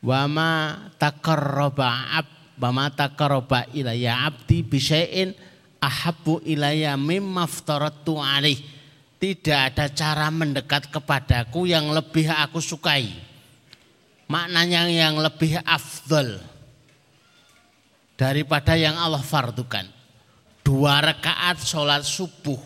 [0.05, 2.29] Wama takarroba ab,
[2.61, 5.33] wama takarroba ilayya abdi bisain
[5.79, 7.47] ahabu ilayya mimma
[8.23, 8.59] alaih.
[9.19, 13.29] Tidak ada cara mendekat kepadaku yang lebih aku sukai
[14.29, 16.37] maknanya yang lebih afdol
[18.13, 19.89] daripada yang Allah fardukan.
[20.61, 22.61] Dua rakaat sholat subuh.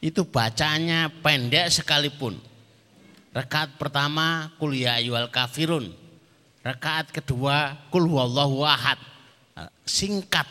[0.00, 2.40] Itu bacanya pendek sekalipun.
[3.36, 5.92] Rakaat pertama kuliah ya ayyuhal kafirun.
[6.64, 8.96] Rakaat kedua kul huwallahu ahad.
[9.84, 10.48] Singkat.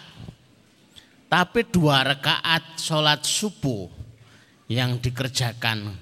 [1.31, 3.87] Tapi dua rakaat sholat subuh
[4.67, 5.95] yang dikerjakan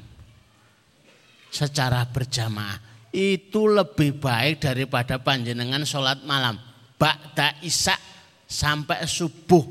[1.53, 2.81] secara berjamaah
[3.13, 6.57] itu lebih baik daripada panjenengan sholat malam.
[6.97, 7.93] Ba'da isya
[8.49, 9.65] sampai subuh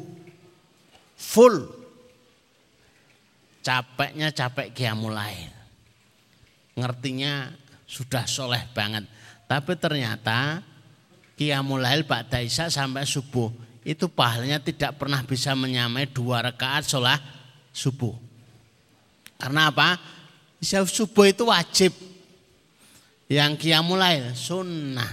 [1.19, 1.75] full.
[3.59, 5.53] capeknya capek kiamulail.
[6.73, 7.53] Ngertinya
[7.85, 9.05] sudah soleh banget.
[9.45, 10.65] Tapi ternyata
[11.37, 17.17] kiamulail Pak Daisa sampai subuh itu pahalanya tidak pernah bisa menyamai dua rakaat sholat
[17.73, 18.13] subuh.
[19.41, 19.97] Karena apa?
[20.61, 21.97] Subuh itu wajib.
[23.33, 25.09] Yang kiamulail sunnah.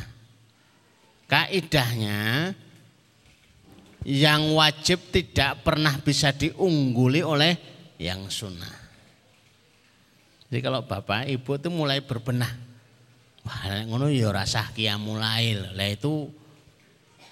[1.32, 2.52] Kaidahnya
[4.04, 7.56] yang wajib tidak pernah bisa diungguli oleh
[7.96, 8.76] yang sunnah.
[10.52, 12.54] Jadi kalau bapak ibu itu mulai berbenah,
[13.42, 16.30] wah ngono ya rasah kiamulail, lah itu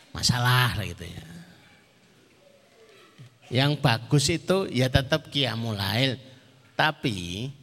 [0.09, 1.32] masalah gitu ya.
[3.53, 6.17] Yang bagus itu ya tetap kiamulail,
[6.73, 7.53] tapi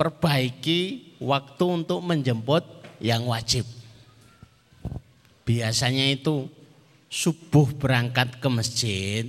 [0.00, 2.64] perbaiki waktu untuk menjemput
[3.04, 3.68] yang wajib.
[5.44, 6.48] Biasanya itu
[7.12, 9.24] subuh berangkat ke masjid,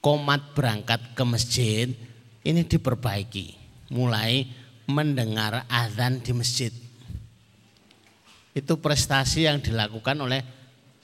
[0.00, 1.86] komat berangkat ke masjid,
[2.40, 3.52] ini diperbaiki.
[3.92, 4.48] Mulai
[4.88, 6.72] mendengar azan di masjid.
[8.56, 10.40] Itu prestasi yang dilakukan oleh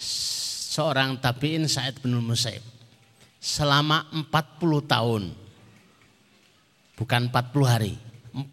[0.01, 2.65] seorang tabi'in Sa'id bin Musaib.
[3.42, 5.22] Selama 40 tahun.
[6.94, 7.98] Bukan 40 hari,
[8.31, 8.46] 40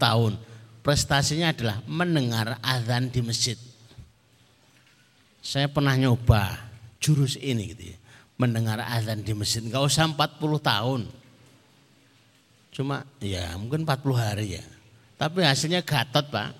[0.00, 0.32] tahun.
[0.80, 3.58] Prestasinya adalah mendengar azan di masjid
[5.46, 6.58] saya pernah nyoba
[6.98, 7.96] jurus ini gitu ya.
[8.34, 11.00] Mendengar azan di masjid nggak usah 40 tahun.
[12.74, 14.64] Cuma ya mungkin 40 hari ya.
[15.14, 16.50] Tapi hasilnya gatot pak.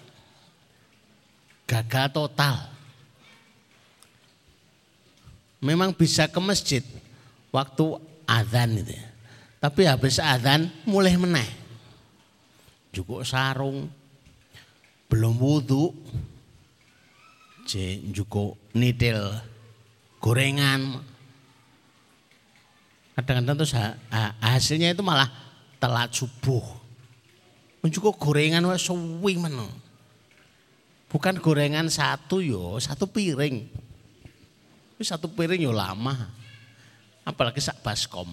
[1.67, 2.57] Gagal total.
[5.59, 6.87] Memang bisa ke masjid
[7.57, 7.97] waktu
[8.29, 9.07] azan itu ya.
[9.57, 11.49] Tapi habis azan mulai meneh.
[12.93, 13.89] Cukup sarung,
[15.09, 15.97] belum wudhu,
[17.65, 19.21] je njuko nitil
[20.21, 21.01] gorengan.
[23.17, 23.73] Kadang-kadang terus
[24.45, 25.29] hasilnya itu malah
[25.81, 26.65] telat subuh.
[27.81, 29.65] Njuko gorengan wes suwi mana.
[31.09, 33.65] Bukan gorengan satu yo, satu piring.
[35.01, 36.29] Satu piring yo lama.
[37.27, 38.31] Apalagi sak baskom.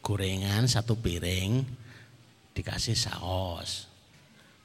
[0.00, 1.64] Gorengan satu piring
[2.56, 3.94] dikasih saus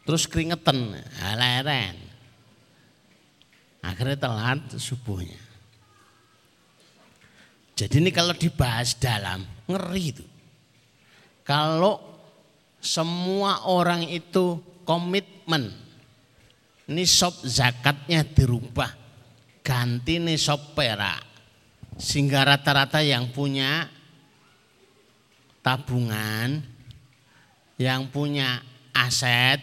[0.09, 0.97] terus keringetan,
[1.37, 1.93] leren.
[3.85, 5.37] Akhirnya telat subuhnya.
[7.77, 10.25] Jadi ini kalau dibahas dalam, ngeri itu.
[11.45, 12.01] Kalau
[12.81, 15.77] semua orang itu komitmen,
[16.89, 18.89] nisab zakatnya dirubah,
[19.61, 21.28] ganti nisab perak.
[21.99, 23.91] Sehingga rata-rata yang punya
[25.59, 26.63] tabungan,
[27.75, 28.63] yang punya
[28.95, 29.59] aset,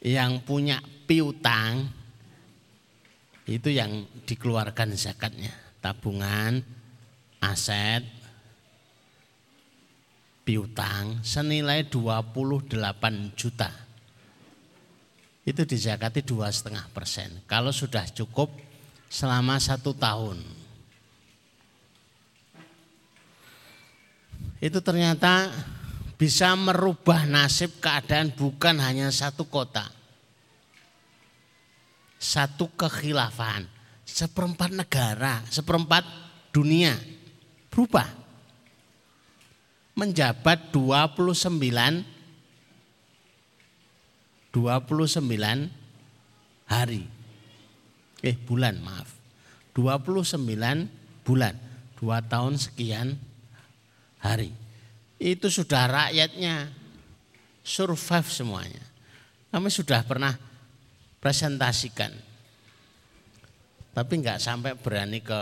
[0.00, 1.92] yang punya piutang
[3.44, 5.52] itu yang dikeluarkan zakatnya.
[5.80, 6.62] Tabungan
[7.40, 8.04] aset
[10.44, 12.78] piutang senilai 28
[13.36, 13.70] juta.
[15.44, 17.42] Itu dizakati dua setengah persen.
[17.48, 18.69] Kalau sudah cukup
[19.10, 20.38] selama satu tahun
[24.60, 25.48] itu ternyata
[26.20, 29.88] bisa merubah nasib keadaan bukan hanya satu kota.
[32.20, 33.64] Satu kekhilafan,
[34.04, 36.04] seperempat negara, seperempat
[36.52, 36.92] dunia
[37.72, 38.04] berubah.
[39.96, 42.04] Menjabat 29
[44.52, 45.72] 29
[46.68, 47.19] hari.
[48.20, 49.08] Eh bulan maaf.
[49.72, 50.36] 29
[51.24, 51.54] bulan.
[52.00, 53.12] Dua tahun sekian
[54.24, 54.56] hari
[55.20, 56.72] itu sudah rakyatnya
[57.60, 58.84] survive semuanya.
[59.52, 60.32] Kami sudah pernah
[61.20, 62.08] presentasikan.
[63.92, 65.40] Tapi nggak sampai berani ke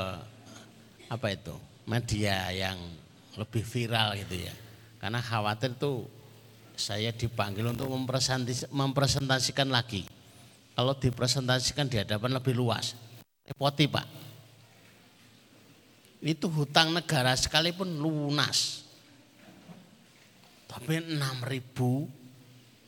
[1.08, 1.54] apa itu
[1.86, 2.76] media yang
[3.38, 4.54] lebih viral gitu ya.
[4.98, 6.10] Karena khawatir tuh
[6.74, 7.86] saya dipanggil untuk
[8.74, 10.17] mempresentasikan lagi.
[10.78, 12.94] Kalau dipresentasikan di hadapan lebih luas.
[13.42, 14.06] Repoti pak.
[16.22, 18.86] Itu hutang negara sekalipun lunas
[20.68, 22.06] tapi 6 ribu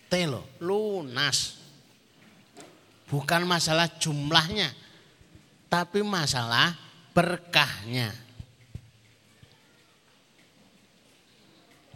[0.07, 1.59] telo lunas.
[3.11, 4.71] Bukan masalah jumlahnya,
[5.67, 6.79] tapi masalah
[7.11, 8.15] berkahnya.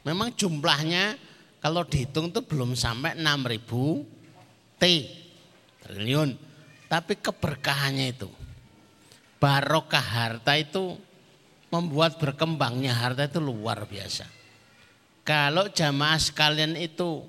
[0.02, 1.14] Memang jumlahnya
[1.62, 4.02] kalau dihitung itu belum sampai 6 ribu
[4.74, 4.84] T
[5.84, 6.36] triliun.
[6.88, 8.30] Tapi keberkahannya itu.
[9.38, 10.96] Barokah harta itu
[11.68, 14.24] membuat berkembangnya harta itu luar biasa.
[15.24, 17.24] Kalau jamaah sekalian itu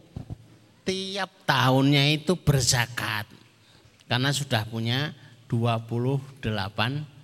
[0.86, 3.28] tiap tahunnya itu berzakat.
[4.06, 5.12] Karena sudah punya
[5.50, 6.46] 28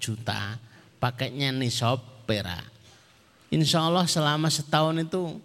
[0.01, 0.57] juta.
[0.97, 2.65] Pakainya nisab perak.
[3.51, 5.37] Insya Allah selama setahun itu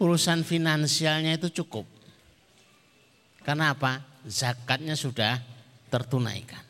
[0.00, 1.84] urusan finansialnya itu cukup.
[3.42, 4.09] Karena apa?
[4.28, 5.40] Zakatnya sudah
[5.88, 6.60] tertunaikan.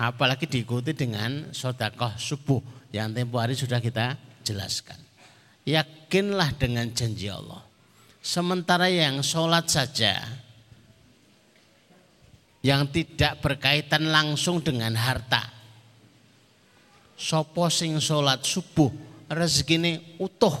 [0.00, 2.60] Apalagi diikuti dengan sodakoh subuh
[2.90, 4.96] yang tempo hari sudah kita jelaskan.
[5.68, 7.60] Yakinlah dengan janji Allah.
[8.20, 10.24] Sementara yang sholat saja
[12.60, 15.48] yang tidak berkaitan langsung dengan harta.
[17.20, 18.88] Sopo sing sholat subuh
[19.28, 20.56] rezeki utuh.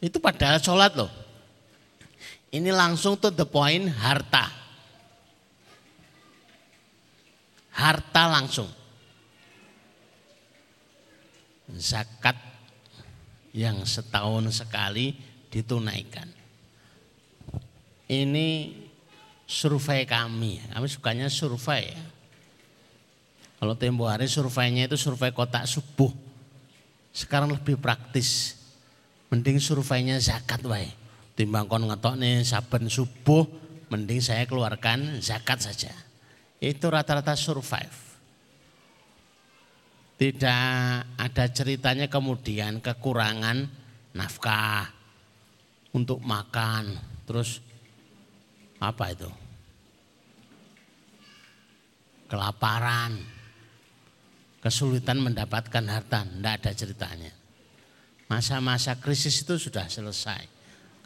[0.00, 1.25] Itu padahal sholat loh.
[2.54, 4.46] Ini langsung to the point harta.
[7.74, 8.70] Harta langsung.
[11.76, 12.38] Zakat
[13.50, 15.16] yang setahun sekali
[15.50, 16.30] ditunaikan.
[18.06, 18.70] Ini
[19.48, 22.00] survei kami, kami sukanya survei ya.
[23.56, 26.12] Kalau tempo hari surveinya itu survei kotak subuh.
[27.10, 28.60] Sekarang lebih praktis.
[29.32, 30.92] Mending surveinya zakat wae.
[31.36, 33.44] Timbang kon ngetok nih saben subuh,
[33.92, 35.92] mending saya keluarkan zakat saja.
[36.56, 38.08] Itu rata-rata survive.
[40.16, 43.68] Tidak ada ceritanya kemudian kekurangan
[44.16, 44.88] nafkah
[45.92, 46.96] untuk makan.
[47.28, 47.60] Terus
[48.80, 49.28] apa itu?
[52.32, 53.12] Kelaparan,
[54.64, 57.32] kesulitan mendapatkan harta, tidak ada ceritanya.
[58.26, 60.55] Masa-masa krisis itu sudah selesai.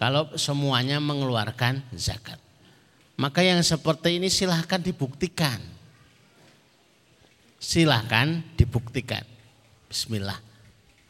[0.00, 2.40] Kalau semuanya mengeluarkan zakat.
[3.20, 5.60] Maka yang seperti ini silahkan dibuktikan
[7.60, 9.22] silahkan dibuktikan.
[9.86, 10.40] Bismillah,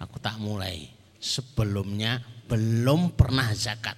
[0.03, 0.91] aku tak mulai.
[1.23, 2.19] Sebelumnya
[2.51, 3.95] belum pernah zakat.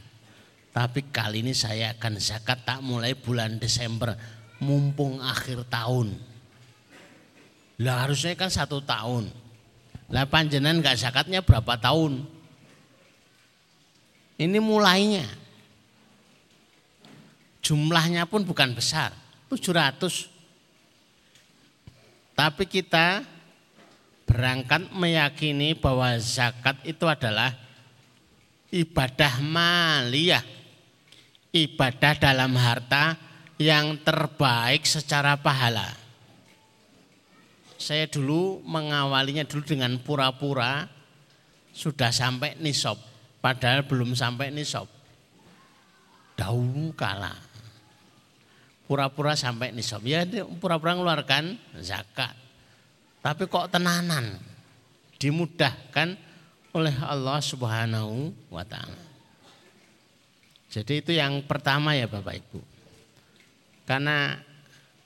[0.72, 4.14] Tapi kali ini saya akan zakat tak mulai bulan Desember.
[4.62, 6.14] Mumpung akhir tahun.
[7.82, 9.26] Lah harusnya kan satu tahun.
[10.12, 12.22] Lah panjenan gak zakatnya berapa tahun?
[14.38, 15.28] Ini mulainya.
[17.62, 19.14] Jumlahnya pun bukan besar.
[19.52, 20.32] 700
[22.32, 23.22] tapi kita
[24.24, 27.52] berangkat meyakini bahwa zakat itu adalah
[28.72, 30.44] ibadah maliyah.
[31.52, 33.20] Ibadah dalam harta
[33.60, 35.84] yang terbaik secara pahala.
[37.76, 40.88] Saya dulu mengawalinya dulu dengan pura-pura
[41.76, 43.11] sudah sampai nisab.
[43.43, 44.86] Padahal belum sampai nisab.
[46.38, 47.34] Dahulu kala
[48.86, 50.07] pura-pura sampai nisab.
[50.07, 50.22] Ya
[50.61, 52.38] pura-pura mengeluarkan zakat.
[53.18, 54.38] Tapi kok tenanan
[55.18, 56.14] dimudahkan
[56.74, 59.01] oleh Allah Subhanahu wa taala.
[60.72, 62.61] Jadi itu yang pertama ya Bapak Ibu.
[63.84, 64.40] Karena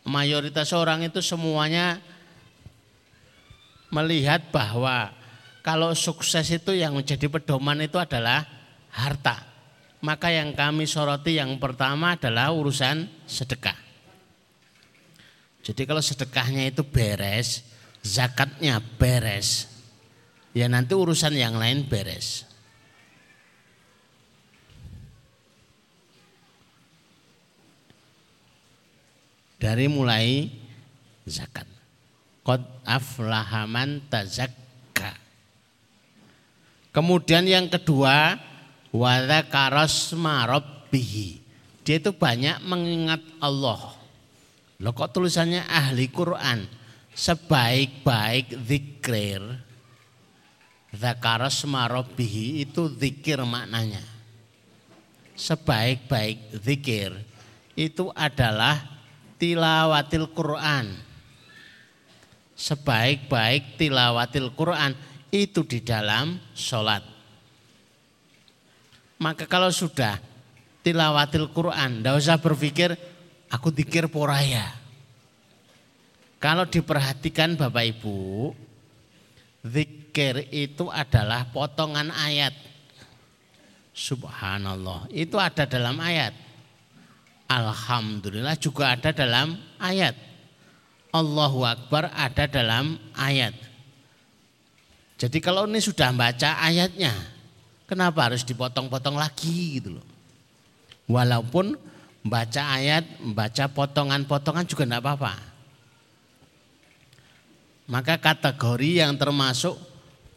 [0.07, 1.99] mayoritas orang itu semuanya
[3.91, 5.11] melihat bahwa
[5.67, 8.47] kalau sukses itu yang menjadi pedoman itu adalah
[8.95, 9.43] harta.
[9.99, 13.75] Maka yang kami soroti yang pertama adalah urusan sedekah.
[15.67, 17.67] Jadi kalau sedekahnya itu beres,
[17.99, 19.67] zakatnya beres,
[20.55, 22.47] ya nanti urusan yang lain beres.
[29.59, 30.47] Dari mulai
[31.27, 31.67] zakat.
[32.47, 34.66] Qad aflahaman tazakka.
[36.97, 38.41] Kemudian yang kedua
[38.97, 41.45] Wada karos marobbihi.
[41.85, 43.93] Dia itu banyak mengingat Allah.
[44.81, 46.65] Loh kok tulisannya ahli Quran.
[47.13, 49.41] Sebaik-baik zikir.
[50.97, 54.01] Zakaros marobbihi itu zikir maknanya.
[55.37, 57.13] Sebaik-baik zikir
[57.77, 58.81] itu adalah
[59.37, 60.97] tilawatil Quran.
[62.57, 64.97] Sebaik-baik tilawatil Quran
[65.31, 67.17] itu di dalam sholat
[69.17, 70.21] maka kalau sudah
[70.85, 72.93] tilawatil Quran, tidak usah berpikir
[73.49, 74.77] aku dikir poraya.
[76.37, 78.53] Kalau diperhatikan Bapak Ibu,
[79.65, 82.53] zikir itu adalah potongan ayat.
[83.97, 86.37] Subhanallah, itu ada dalam ayat.
[87.49, 90.13] Alhamdulillah juga ada dalam ayat.
[91.09, 93.57] Allahu Akbar ada dalam ayat.
[95.17, 97.13] Jadi kalau ini sudah baca ayatnya,
[97.87, 100.07] Kenapa harus dipotong-potong lagi gitu loh.
[101.07, 101.79] Walaupun
[102.27, 105.35] baca ayat, baca potongan-potongan juga enggak apa-apa.
[107.87, 109.79] Maka kategori yang termasuk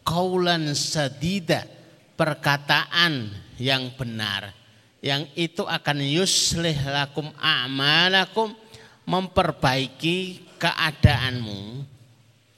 [0.06, 1.66] kaulan sadida,
[2.14, 4.54] perkataan yang benar.
[5.02, 8.54] Yang itu akan yuslih lakum a'malakum,
[9.10, 11.82] memperbaiki keadaanmu.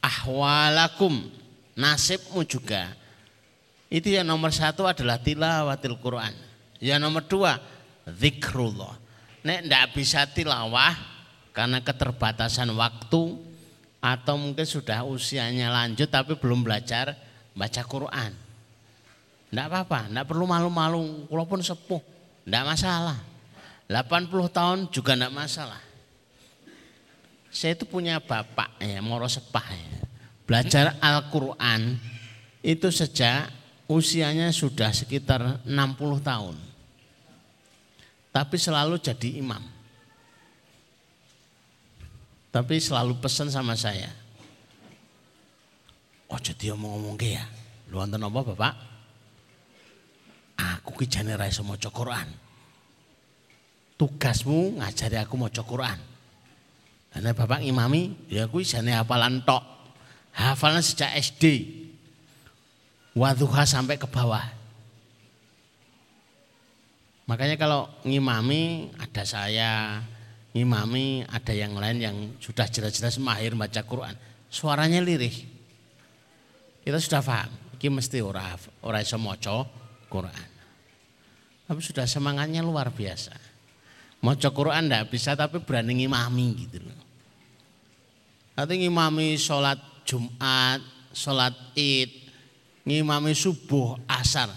[0.02, 1.30] ahwalakum
[1.76, 2.96] nasibmu juga.
[3.92, 6.32] Itu yang nomor satu adalah tilawatil Quran.
[6.80, 7.60] Yang nomor dua
[8.08, 8.96] zikrullah.
[9.44, 10.96] Nek ndak bisa tilawah
[11.52, 13.22] karena keterbatasan waktu
[14.02, 17.14] atau mungkin sudah usianya lanjut tapi belum belajar
[17.54, 18.32] baca Quran.
[19.52, 22.00] Ndak apa-apa, ndak perlu malu-malu, walaupun sepuh,
[22.48, 23.20] ndak masalah.
[23.92, 25.82] 80 tahun juga ndak masalah.
[27.52, 30.01] Saya itu punya bapak ya, moro sepah ya.
[30.52, 31.96] Belajar Al-Quran
[32.60, 33.48] itu sejak
[33.88, 35.72] usianya sudah sekitar 60
[36.20, 36.60] tahun.
[38.36, 39.64] Tapi selalu jadi imam.
[42.52, 44.12] Tapi selalu pesan sama saya.
[46.28, 47.48] Oh jadi ngomong-ngomong ya.
[47.88, 48.74] Lu wonten apa Bapak?
[50.60, 52.28] Aku ki jane ra iso Quran.
[53.96, 56.00] Tugasmu ngajari aku maca Quran.
[57.08, 59.81] Karena Bapak imami, ya aku jane hafalan tok.
[60.32, 61.68] Hafalan sejak SD.
[63.12, 64.44] Wadhuha sampai ke bawah.
[67.28, 70.04] Makanya kalau ngimami ada saya,
[70.52, 74.16] ngimami ada yang lain yang sudah jelas-jelas mahir baca Quran.
[74.52, 75.36] Suaranya lirih.
[76.82, 78.52] Kita sudah paham, ini mesti ora
[78.84, 79.16] ora iso
[80.12, 80.50] Quran.
[81.72, 83.32] Tapi sudah semangatnya luar biasa.
[84.22, 87.00] Maca Quran ndak bisa tapi berani ngimami gitu loh.
[88.54, 90.82] Nanti ngimami sholat Jumat,
[91.14, 92.10] sholat Id,
[92.86, 94.50] ngimami subuh, asar.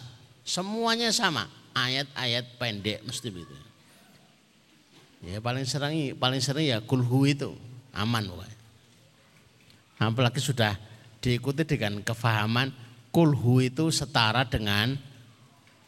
[0.44, 3.54] Semuanya sama, ayat-ayat pendek mesti begitu.
[5.24, 7.56] Ya paling sering paling sering ya kulhu itu
[7.96, 8.58] aman pokoknya.
[10.04, 10.76] Apalagi sudah
[11.24, 12.68] diikuti dengan kefahaman
[13.08, 14.92] kulhu itu setara dengan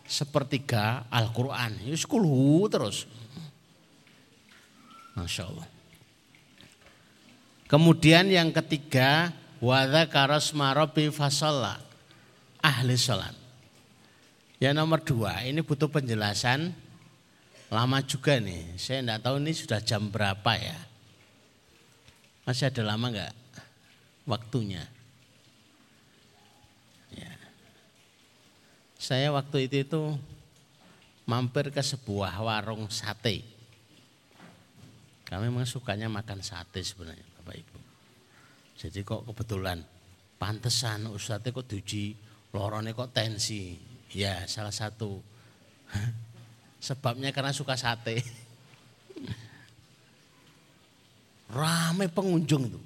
[0.08, 1.84] sepertiga Al-Quran.
[1.84, 3.04] Yus kulhu terus.
[5.12, 5.68] Masya Allah.
[7.66, 11.80] Kemudian yang ketiga, wadha karos marobi fasolla,
[12.60, 13.34] ahli sholat.
[14.56, 16.72] Yang nomor dua, ini butuh penjelasan
[17.68, 18.78] lama juga nih.
[18.80, 20.78] Saya tidak tahu ini sudah jam berapa ya.
[22.48, 23.34] Masih ada lama nggak
[24.24, 24.86] waktunya?
[27.12, 27.32] Ya.
[28.96, 30.02] Saya waktu itu itu
[31.26, 33.42] mampir ke sebuah warung sate.
[35.26, 37.26] Kami memang sukanya makan sate sebenarnya.
[37.42, 37.75] Bapak Ibu.
[38.76, 39.80] Jadi kok kebetulan
[40.36, 42.12] pantesan ustadznya kok duji
[42.52, 43.80] lorone kok tensi.
[44.12, 45.18] Ya salah satu
[46.86, 48.20] sebabnya karena suka sate.
[51.56, 52.80] Rame pengunjung itu.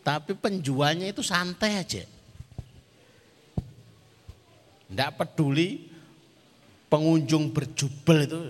[0.00, 2.08] Tapi penjualnya itu santai aja.
[4.90, 5.86] Tidak peduli
[6.90, 8.40] pengunjung berjubel itu,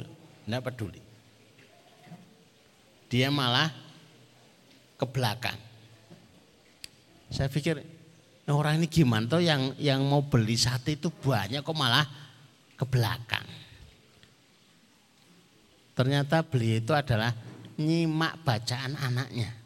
[0.46, 1.00] tidak peduli.
[3.10, 3.68] Dia malah
[5.00, 5.56] ke belakang.
[7.32, 7.80] Saya pikir
[8.52, 12.04] orang ini gimana tuh yang yang mau beli sate itu banyak kok malah
[12.76, 13.46] ke belakang.
[15.96, 17.32] Ternyata beli itu adalah
[17.80, 19.56] nyimak bacaan anaknya.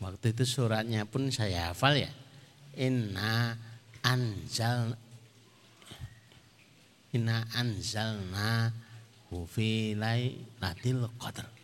[0.00, 2.12] Waktu itu suratnya pun saya hafal ya.
[2.76, 3.56] Inna
[4.00, 4.96] anjal
[7.10, 8.70] Inna anzalna
[9.34, 10.30] hufilai
[10.62, 11.59] latil qadr.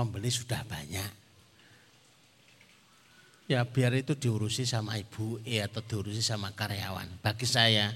[0.00, 1.12] Pembeli sudah banyak.
[3.44, 7.20] Ya biar itu diurusi sama ibu ya atau diurusi sama karyawan.
[7.20, 7.92] Bagi saya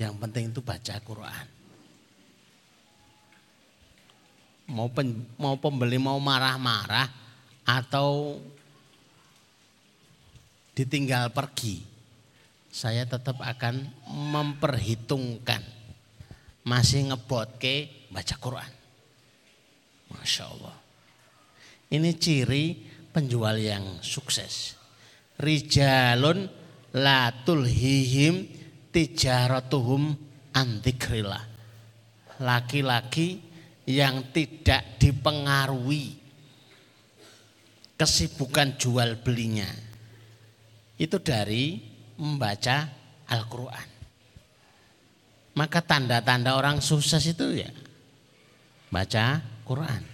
[0.00, 1.46] yang penting itu baca Quran.
[4.72, 7.12] Mau, pen, mau pembeli mau marah-marah
[7.68, 8.40] atau
[10.72, 11.84] ditinggal pergi,
[12.72, 15.60] saya tetap akan memperhitungkan
[16.64, 18.72] masih ngebot ke baca Quran.
[20.14, 20.81] Masya Allah.
[21.92, 22.72] Ini ciri
[23.12, 24.80] penjual yang sukses.
[25.36, 26.48] Rijalun
[26.96, 28.48] latul hihim
[28.88, 30.16] tijaratuhum
[30.56, 31.44] antikrillah.
[32.40, 33.44] Laki-laki
[33.84, 36.16] yang tidak dipengaruhi
[38.00, 39.68] kesibukan jual belinya.
[40.96, 41.76] Itu dari
[42.16, 42.88] membaca
[43.28, 43.88] Al-Quran.
[45.52, 47.68] Maka tanda-tanda orang sukses itu ya
[48.88, 50.11] baca Quran.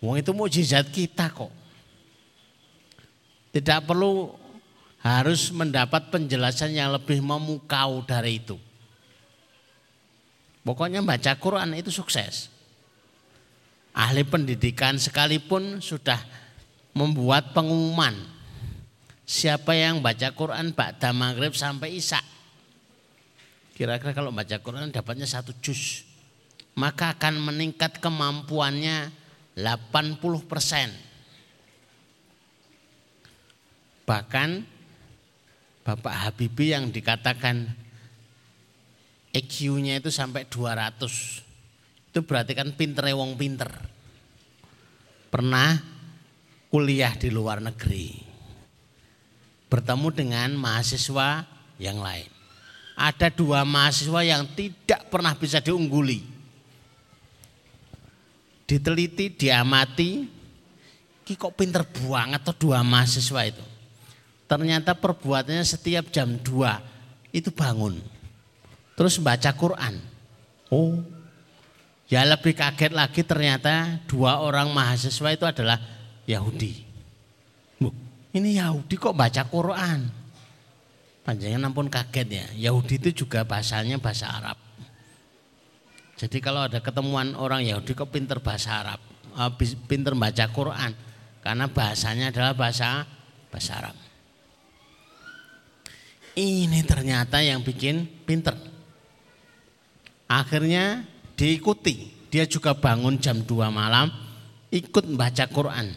[0.00, 1.52] Wong itu mujizat kita kok.
[3.52, 4.32] Tidak perlu
[5.00, 8.56] harus mendapat penjelasan yang lebih memukau dari itu.
[10.64, 12.52] Pokoknya baca Quran itu sukses.
[13.96, 16.20] Ahli pendidikan sekalipun sudah
[16.96, 18.12] membuat pengumuman.
[19.24, 22.20] Siapa yang baca Quran ba'da maghrib sampai isya.
[23.74, 26.08] Kira-kira kalau baca Quran dapatnya satu juz.
[26.70, 29.10] maka akan meningkat kemampuannya
[29.60, 30.88] 80 persen.
[34.08, 34.80] Bahkan
[35.84, 37.68] Bapak Habibie yang dikatakan
[39.30, 42.10] EQ-nya itu sampai 200.
[42.10, 43.70] Itu berarti kan pinter wong pinter.
[45.30, 45.78] Pernah
[46.70, 48.18] kuliah di luar negeri.
[49.70, 51.46] Bertemu dengan mahasiswa
[51.78, 52.26] yang lain.
[52.98, 56.20] Ada dua mahasiswa yang tidak pernah bisa diungguli.
[58.70, 60.30] Diteliti, diamati,
[61.26, 63.64] kok pinter buang atau dua mahasiswa itu.
[64.46, 68.02] Ternyata perbuatannya setiap jam 2 itu bangun.
[68.98, 69.94] Terus baca Quran.
[70.70, 70.98] Oh,
[72.10, 75.78] ya lebih kaget lagi ternyata dua orang mahasiswa itu adalah
[76.26, 76.86] Yahudi.
[78.30, 80.06] ini Yahudi kok baca Quran?
[81.26, 82.46] Panjangnya ampun kaget ya.
[82.70, 84.69] Yahudi itu juga bahasanya bahasa Arab.
[86.20, 89.00] Jadi kalau ada ketemuan orang Yahudi kok pinter bahasa Arab,
[89.88, 90.92] pinter baca Quran,
[91.40, 93.08] karena bahasanya adalah bahasa
[93.48, 93.96] bahasa Arab.
[96.36, 98.52] Ini ternyata yang bikin pinter.
[100.28, 101.08] Akhirnya
[101.40, 102.12] diikuti.
[102.28, 104.12] Dia juga bangun jam 2 malam
[104.70, 105.88] ikut membaca Quran.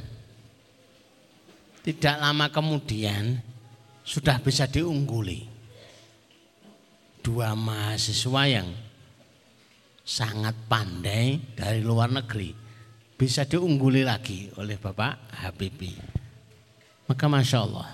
[1.84, 3.44] Tidak lama kemudian
[4.08, 5.52] sudah bisa diungguli.
[7.20, 8.68] Dua mahasiswa yang
[10.04, 12.52] sangat pandai dari luar negeri
[13.16, 15.96] bisa diungguli lagi oleh Bapak Habibie.
[17.08, 17.90] Maka Masya Allah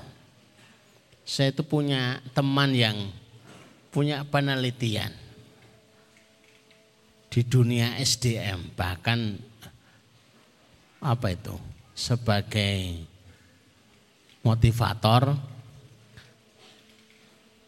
[1.29, 2.97] saya itu punya teman yang
[3.93, 5.13] punya penelitian
[7.29, 9.37] di dunia SDM bahkan
[10.97, 11.53] apa itu
[11.93, 13.05] sebagai
[14.41, 15.37] motivator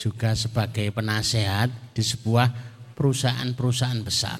[0.02, 2.71] juga sebagai penasehat di sebuah
[3.02, 4.38] perusahaan-perusahaan besar.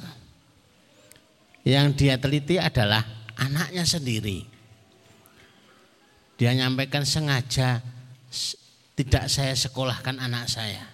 [1.66, 3.02] Yang dia teliti adalah
[3.42, 4.46] anaknya sendiri.
[6.38, 7.82] Dia nyampaikan sengaja
[8.94, 10.86] tidak saya sekolahkan anak saya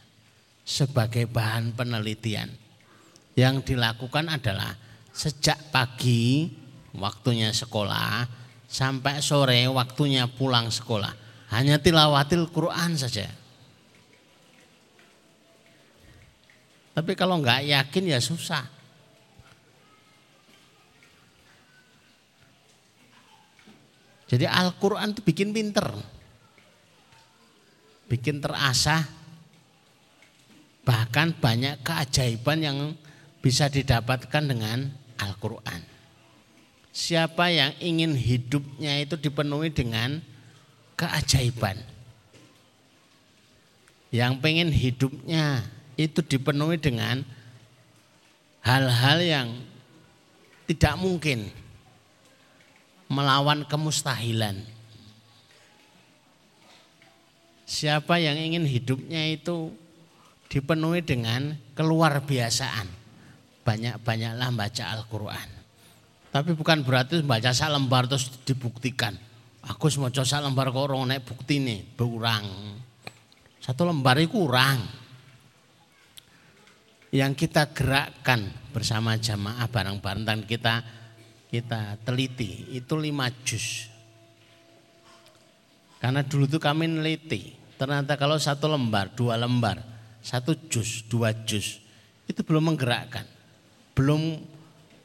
[0.63, 2.47] sebagai bahan penelitian.
[3.35, 4.71] Yang dilakukan adalah
[5.11, 6.47] sejak pagi
[6.95, 8.27] waktunya sekolah
[8.63, 11.11] sampai sore waktunya pulang sekolah.
[11.51, 13.27] Hanya tilawatil Quran saja.
[16.97, 18.65] Tapi kalau nggak yakin ya susah.
[24.25, 25.87] Jadi Al-Quran itu bikin pinter
[28.07, 29.03] bikin terasah
[30.87, 32.77] bahkan banyak keajaiban yang
[33.43, 34.87] bisa didapatkan dengan
[35.19, 35.83] Al-Quran.
[36.95, 40.23] Siapa yang ingin hidupnya itu dipenuhi dengan
[40.97, 41.77] keajaiban.
[44.09, 45.67] Yang pengen hidupnya
[45.97, 47.25] itu dipenuhi dengan
[48.63, 49.47] hal-hal yang
[50.69, 51.49] tidak mungkin
[53.09, 54.77] melawan kemustahilan
[57.67, 59.75] Siapa yang ingin hidupnya itu
[60.47, 62.87] dipenuhi dengan keluar biasaan.
[63.67, 65.47] Banyak-banyaklah baca Al-Quran.
[66.31, 69.19] Tapi bukan berarti baca sak lembar terus dibuktikan.
[69.67, 72.47] Aku sak lembar kok orang naik bukti nih, berkurang.
[73.59, 74.87] Satu lembar itu kurang.
[77.07, 80.83] Yang kita gerakkan bersama jamaah bareng-bareng dan kita
[81.47, 83.87] kita teliti itu lima juz.
[85.97, 89.81] Karena dulu itu kami neliti, ternyata kalau satu lembar, dua lembar,
[90.21, 91.81] satu jus, dua jus,
[92.29, 93.25] itu belum menggerakkan.
[93.97, 94.37] Belum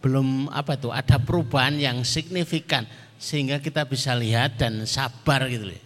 [0.02, 2.84] belum apa itu ada perubahan yang signifikan
[3.22, 5.82] sehingga kita bisa lihat dan sabar gitu loh.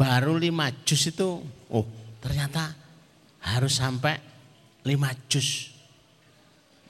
[0.00, 1.86] Baru lima jus itu, oh
[2.24, 2.72] ternyata
[3.44, 4.29] harus sampai
[4.84, 5.74] lima jus.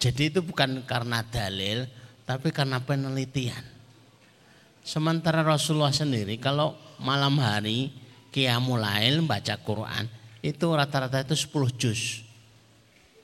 [0.01, 1.85] Jadi itu bukan karena dalil,
[2.25, 3.63] tapi karena penelitian.
[4.81, 6.73] Sementara Rasulullah sendiri kalau
[7.03, 7.93] malam hari
[8.33, 8.81] Qiyamul
[9.27, 10.09] baca Quran
[10.41, 12.25] itu rata-rata itu 10 juz.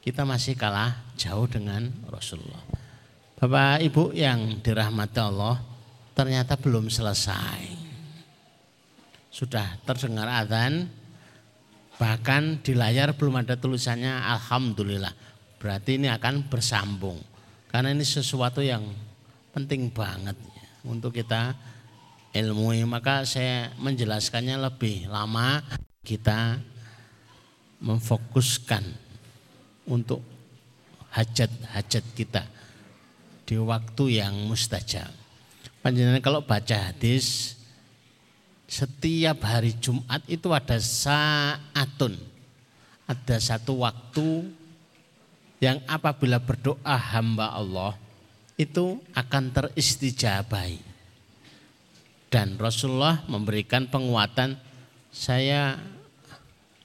[0.05, 2.63] Kita masih kalah jauh dengan Rasulullah.
[3.37, 5.59] Bapak Ibu yang dirahmati Allah
[6.15, 7.89] ternyata belum selesai.
[9.33, 10.89] Sudah terdengar adzan
[11.97, 15.13] bahkan di layar belum ada tulisannya alhamdulillah.
[15.57, 17.19] Berarti ini akan bersambung.
[17.73, 18.85] Karena ini sesuatu yang
[19.53, 20.37] penting banget
[20.85, 21.57] untuk kita
[22.37, 25.65] ilmui maka saya menjelaskannya lebih lama
[26.05, 26.61] kita
[27.81, 28.85] memfokuskan
[29.89, 30.21] untuk
[31.17, 32.45] hajat-hajat kita
[33.49, 35.09] di waktu yang mustajab.
[35.81, 37.57] Panjenengan kalau baca hadis
[38.67, 42.19] setiap hari Jumat itu ada saatun.
[43.07, 44.51] Ada satu waktu
[45.63, 47.95] yang apabila berdoa hamba Allah
[48.59, 50.83] itu akan teristijabai.
[52.27, 54.59] Dan Rasulullah memberikan penguatan
[55.15, 55.79] saya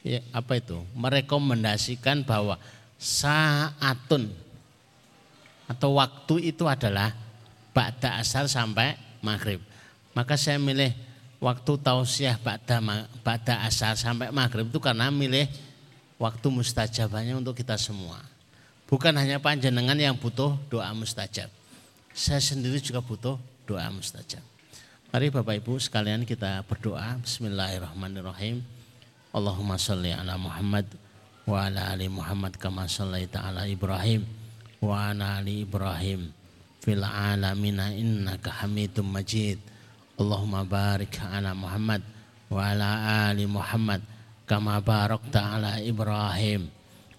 [0.05, 2.61] ya apa itu merekomendasikan bahwa
[3.01, 4.29] saatun
[5.65, 7.11] atau waktu itu adalah
[7.73, 8.93] ba'da asar sampai
[9.25, 9.63] maghrib.
[10.13, 10.91] Maka saya milih
[11.41, 12.77] waktu tausiah ba'da,
[13.25, 15.49] ba'da asar sampai maghrib itu karena milih
[16.21, 18.21] waktu mustajabahnya untuk kita semua.
[18.85, 21.49] Bukan hanya panjenengan yang butuh doa mustajab.
[22.13, 24.43] Saya sendiri juga butuh doa mustajab.
[25.11, 27.17] Mari Bapak Ibu sekalian kita berdoa.
[27.19, 28.61] Bismillahirrahmanirrahim.
[29.31, 30.85] Allahumma salli ala Muhammad
[31.47, 34.27] wa ala ali Muhammad kama sallaita ala Ibrahim
[34.83, 36.29] wa ala ali Ibrahim
[36.83, 39.57] fil alamina innaka hamidum majid
[40.21, 42.05] Allahumma barik ala Muhammad
[42.53, 42.89] wa ala
[43.33, 44.05] ali Muhammad
[44.45, 46.69] kama barakta ala Ibrahim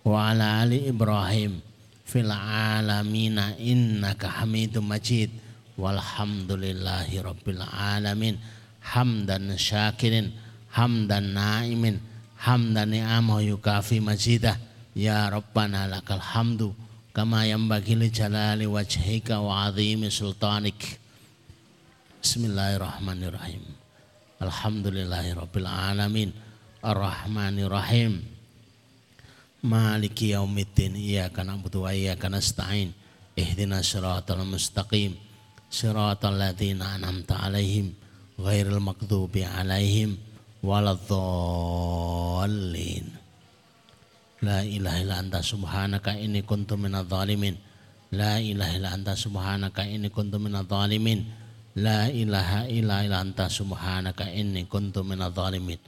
[0.07, 1.59] wa ala ali Ibrahim.
[2.07, 5.35] Fil alamina innaka hamidum majid.
[5.75, 8.39] Walhamdulillahi rabbil alamin.
[8.83, 10.31] Hamdan syakirin
[10.71, 11.99] hamdan naimin
[12.39, 14.55] hamdan ni'amahu yukafi majidah.
[14.95, 16.77] Ya rabbana lakal hamdu
[17.11, 21.02] kama yanbaghi li jalali wajhika wa azimi sultanik
[22.23, 23.67] Bismillahirrahmanirrahim.
[24.39, 26.31] Alhamdulillahi rabbil alamin
[26.79, 28.23] Ar-Rahmanirrahim.
[29.67, 30.95] Maliki yaumiddin.
[30.95, 32.95] Iyaka na'budu wa iyaka nasta'in.
[33.35, 35.19] Ihdina siratal mustaqim.
[35.67, 37.91] Siratal ladzina an'amta alaihim
[38.39, 40.15] Ghairil maghdubi alaihim
[40.63, 41.19] Waladhdallin
[44.47, 47.59] La ilaha illa anta subhanaka inni kuntu minadh dhalimin.
[48.15, 50.71] La ilaha illa anta subhanaka inni kuntu minadh.
[51.79, 55.81] La ilaha illa illa anta subhanaka inni kuntu minadh dhalimin.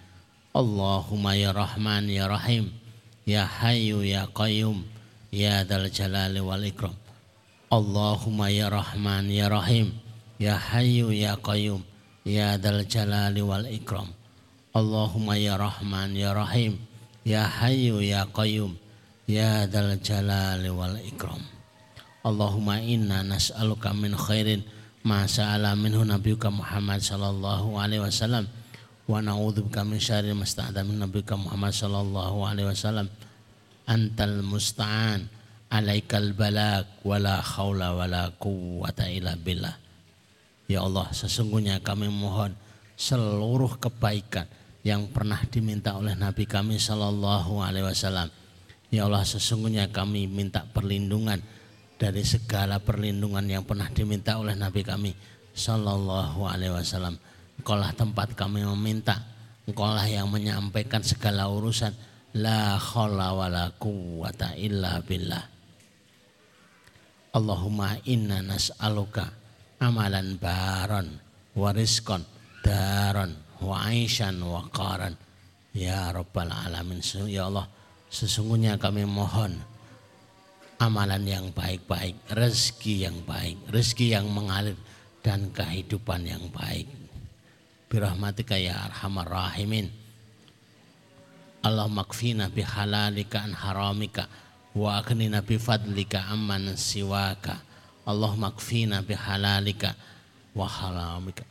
[0.54, 2.72] Allahumma ya Rahman ya Rahim.
[3.28, 4.84] Ya Hayyu ya Qayyum.
[5.34, 6.94] Ya Dzal Jalali wal Ikram.
[7.68, 9.92] Allahumma ya Rahman ya Rahim.
[10.40, 11.84] Ya Hayyu ya Qayyum.
[12.24, 14.08] Ya Dzal Jalali wal Ikram.
[14.72, 16.80] Allahumma ya Rahman ya Rahim.
[17.24, 18.76] Ya Hayyu Ya Qayyum
[19.24, 21.40] Ya Dal Jalali wal Ikram
[22.20, 24.60] Allahumma inna nas'aluka min khairin
[25.04, 28.48] ma sa'ala minhu nabiyuka Muhammad sallallahu alaihi wasallam.
[29.04, 33.06] Wa na'udzubika min syarri ma sta'adha min nabiyuka Muhammad sallallahu alaihi wasallam.
[33.84, 35.28] Antal musta'an.
[35.68, 39.74] Alaikal balak wala khawla wala quwwata illa billah.
[40.70, 42.56] Ya Allah sesungguhnya kami mohon
[42.94, 44.48] seluruh kebaikan
[44.86, 48.28] yang pernah diminta oleh Nabi kami Shallallahu Alaihi Wasallam.
[48.92, 51.42] Ya Allah sesungguhnya kami minta perlindungan
[51.94, 55.12] dari segala perlindungan yang pernah diminta oleh Nabi kami
[55.54, 57.14] Shallallahu Alaihi Wasallam.
[57.62, 59.22] Engkaulah tempat kami meminta,
[59.70, 61.94] engkaulah yang menyampaikan segala urusan.
[62.34, 65.44] La khawla wa la quwwata illa billah.
[67.34, 69.26] Allahumma inna nas'aluka
[69.78, 71.18] amalan baron
[71.54, 72.22] wariskon
[72.62, 75.14] daron wa aishan wa qaran
[75.74, 77.66] ya rabbal alamin ya Allah
[78.10, 79.58] sesungguhnya kami mohon
[80.78, 84.78] amalan yang baik-baik rezeki yang baik rezeki yang mengalir
[85.24, 86.84] dan kehidupan yang baik.
[87.88, 89.88] Birahmatika ya arhamar rahimin.
[91.64, 94.28] Allah makfina bihalalika an haramika
[94.76, 97.64] wa aknina bifadlika amman siwaka.
[98.04, 99.96] Allah makfina bihalalika
[100.52, 101.48] wa haramika.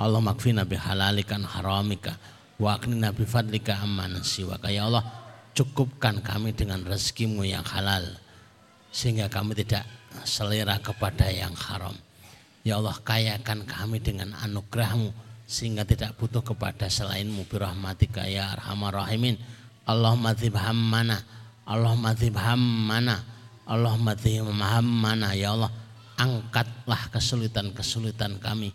[0.00, 2.16] Allah makfina bihalalikan haramika
[2.56, 4.72] wa aknina bifadlika amman siwaka.
[4.72, 5.04] Ya Allah
[5.52, 8.04] cukupkan kami dengan rezekimu yang halal
[8.92, 9.84] sehingga kami tidak
[10.24, 11.96] selera kepada yang haram
[12.64, 15.12] ya Allah kayakan kami dengan anugerahmu
[15.48, 19.36] sehingga tidak butuh kepada selainmu birahmatika ya arhamar rahimin
[19.84, 21.20] Allahumma dzib hammana
[21.68, 23.20] Allahumma dzib hammana
[23.68, 25.72] Allahumma dzib hammana ya Allah
[26.16, 28.70] angkatlah kesulitan-kesulitan kami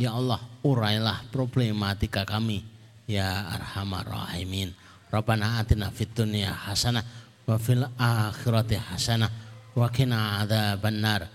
[0.00, 2.62] Ya Allah, urailah problematika kami.
[3.04, 4.72] Ya Arhamar Rahimin.
[5.10, 7.02] Rabbana atina fid dunya hasanah
[7.46, 9.30] wa fil akhirati hasanah
[9.74, 11.26] wa qina adzabannar.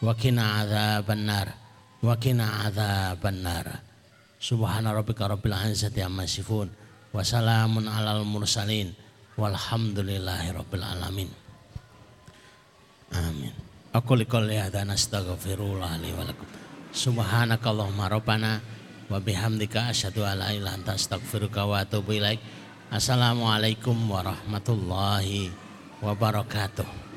[0.00, 1.46] Wa qina adzabannar.
[2.00, 3.66] Wa qina adzabannar.
[4.40, 6.72] Subhana rabbika rabbil izzati amma yasifun
[7.12, 8.94] wa salamun alal mursalin
[9.36, 11.28] walhamdulillahi rabbil alamin.
[13.12, 13.52] Amin.
[13.90, 16.46] Likul ya dan astaghfirullah li wa lakum.
[16.94, 18.62] Subhanakallahumma rabbana
[19.10, 22.38] wa bihamdika asyhadu an la ilaha anta astaghfiruka wa atubu ilaik.
[22.94, 25.50] Assalamualaikum warahmatullahi
[25.98, 27.09] wabarakatuh.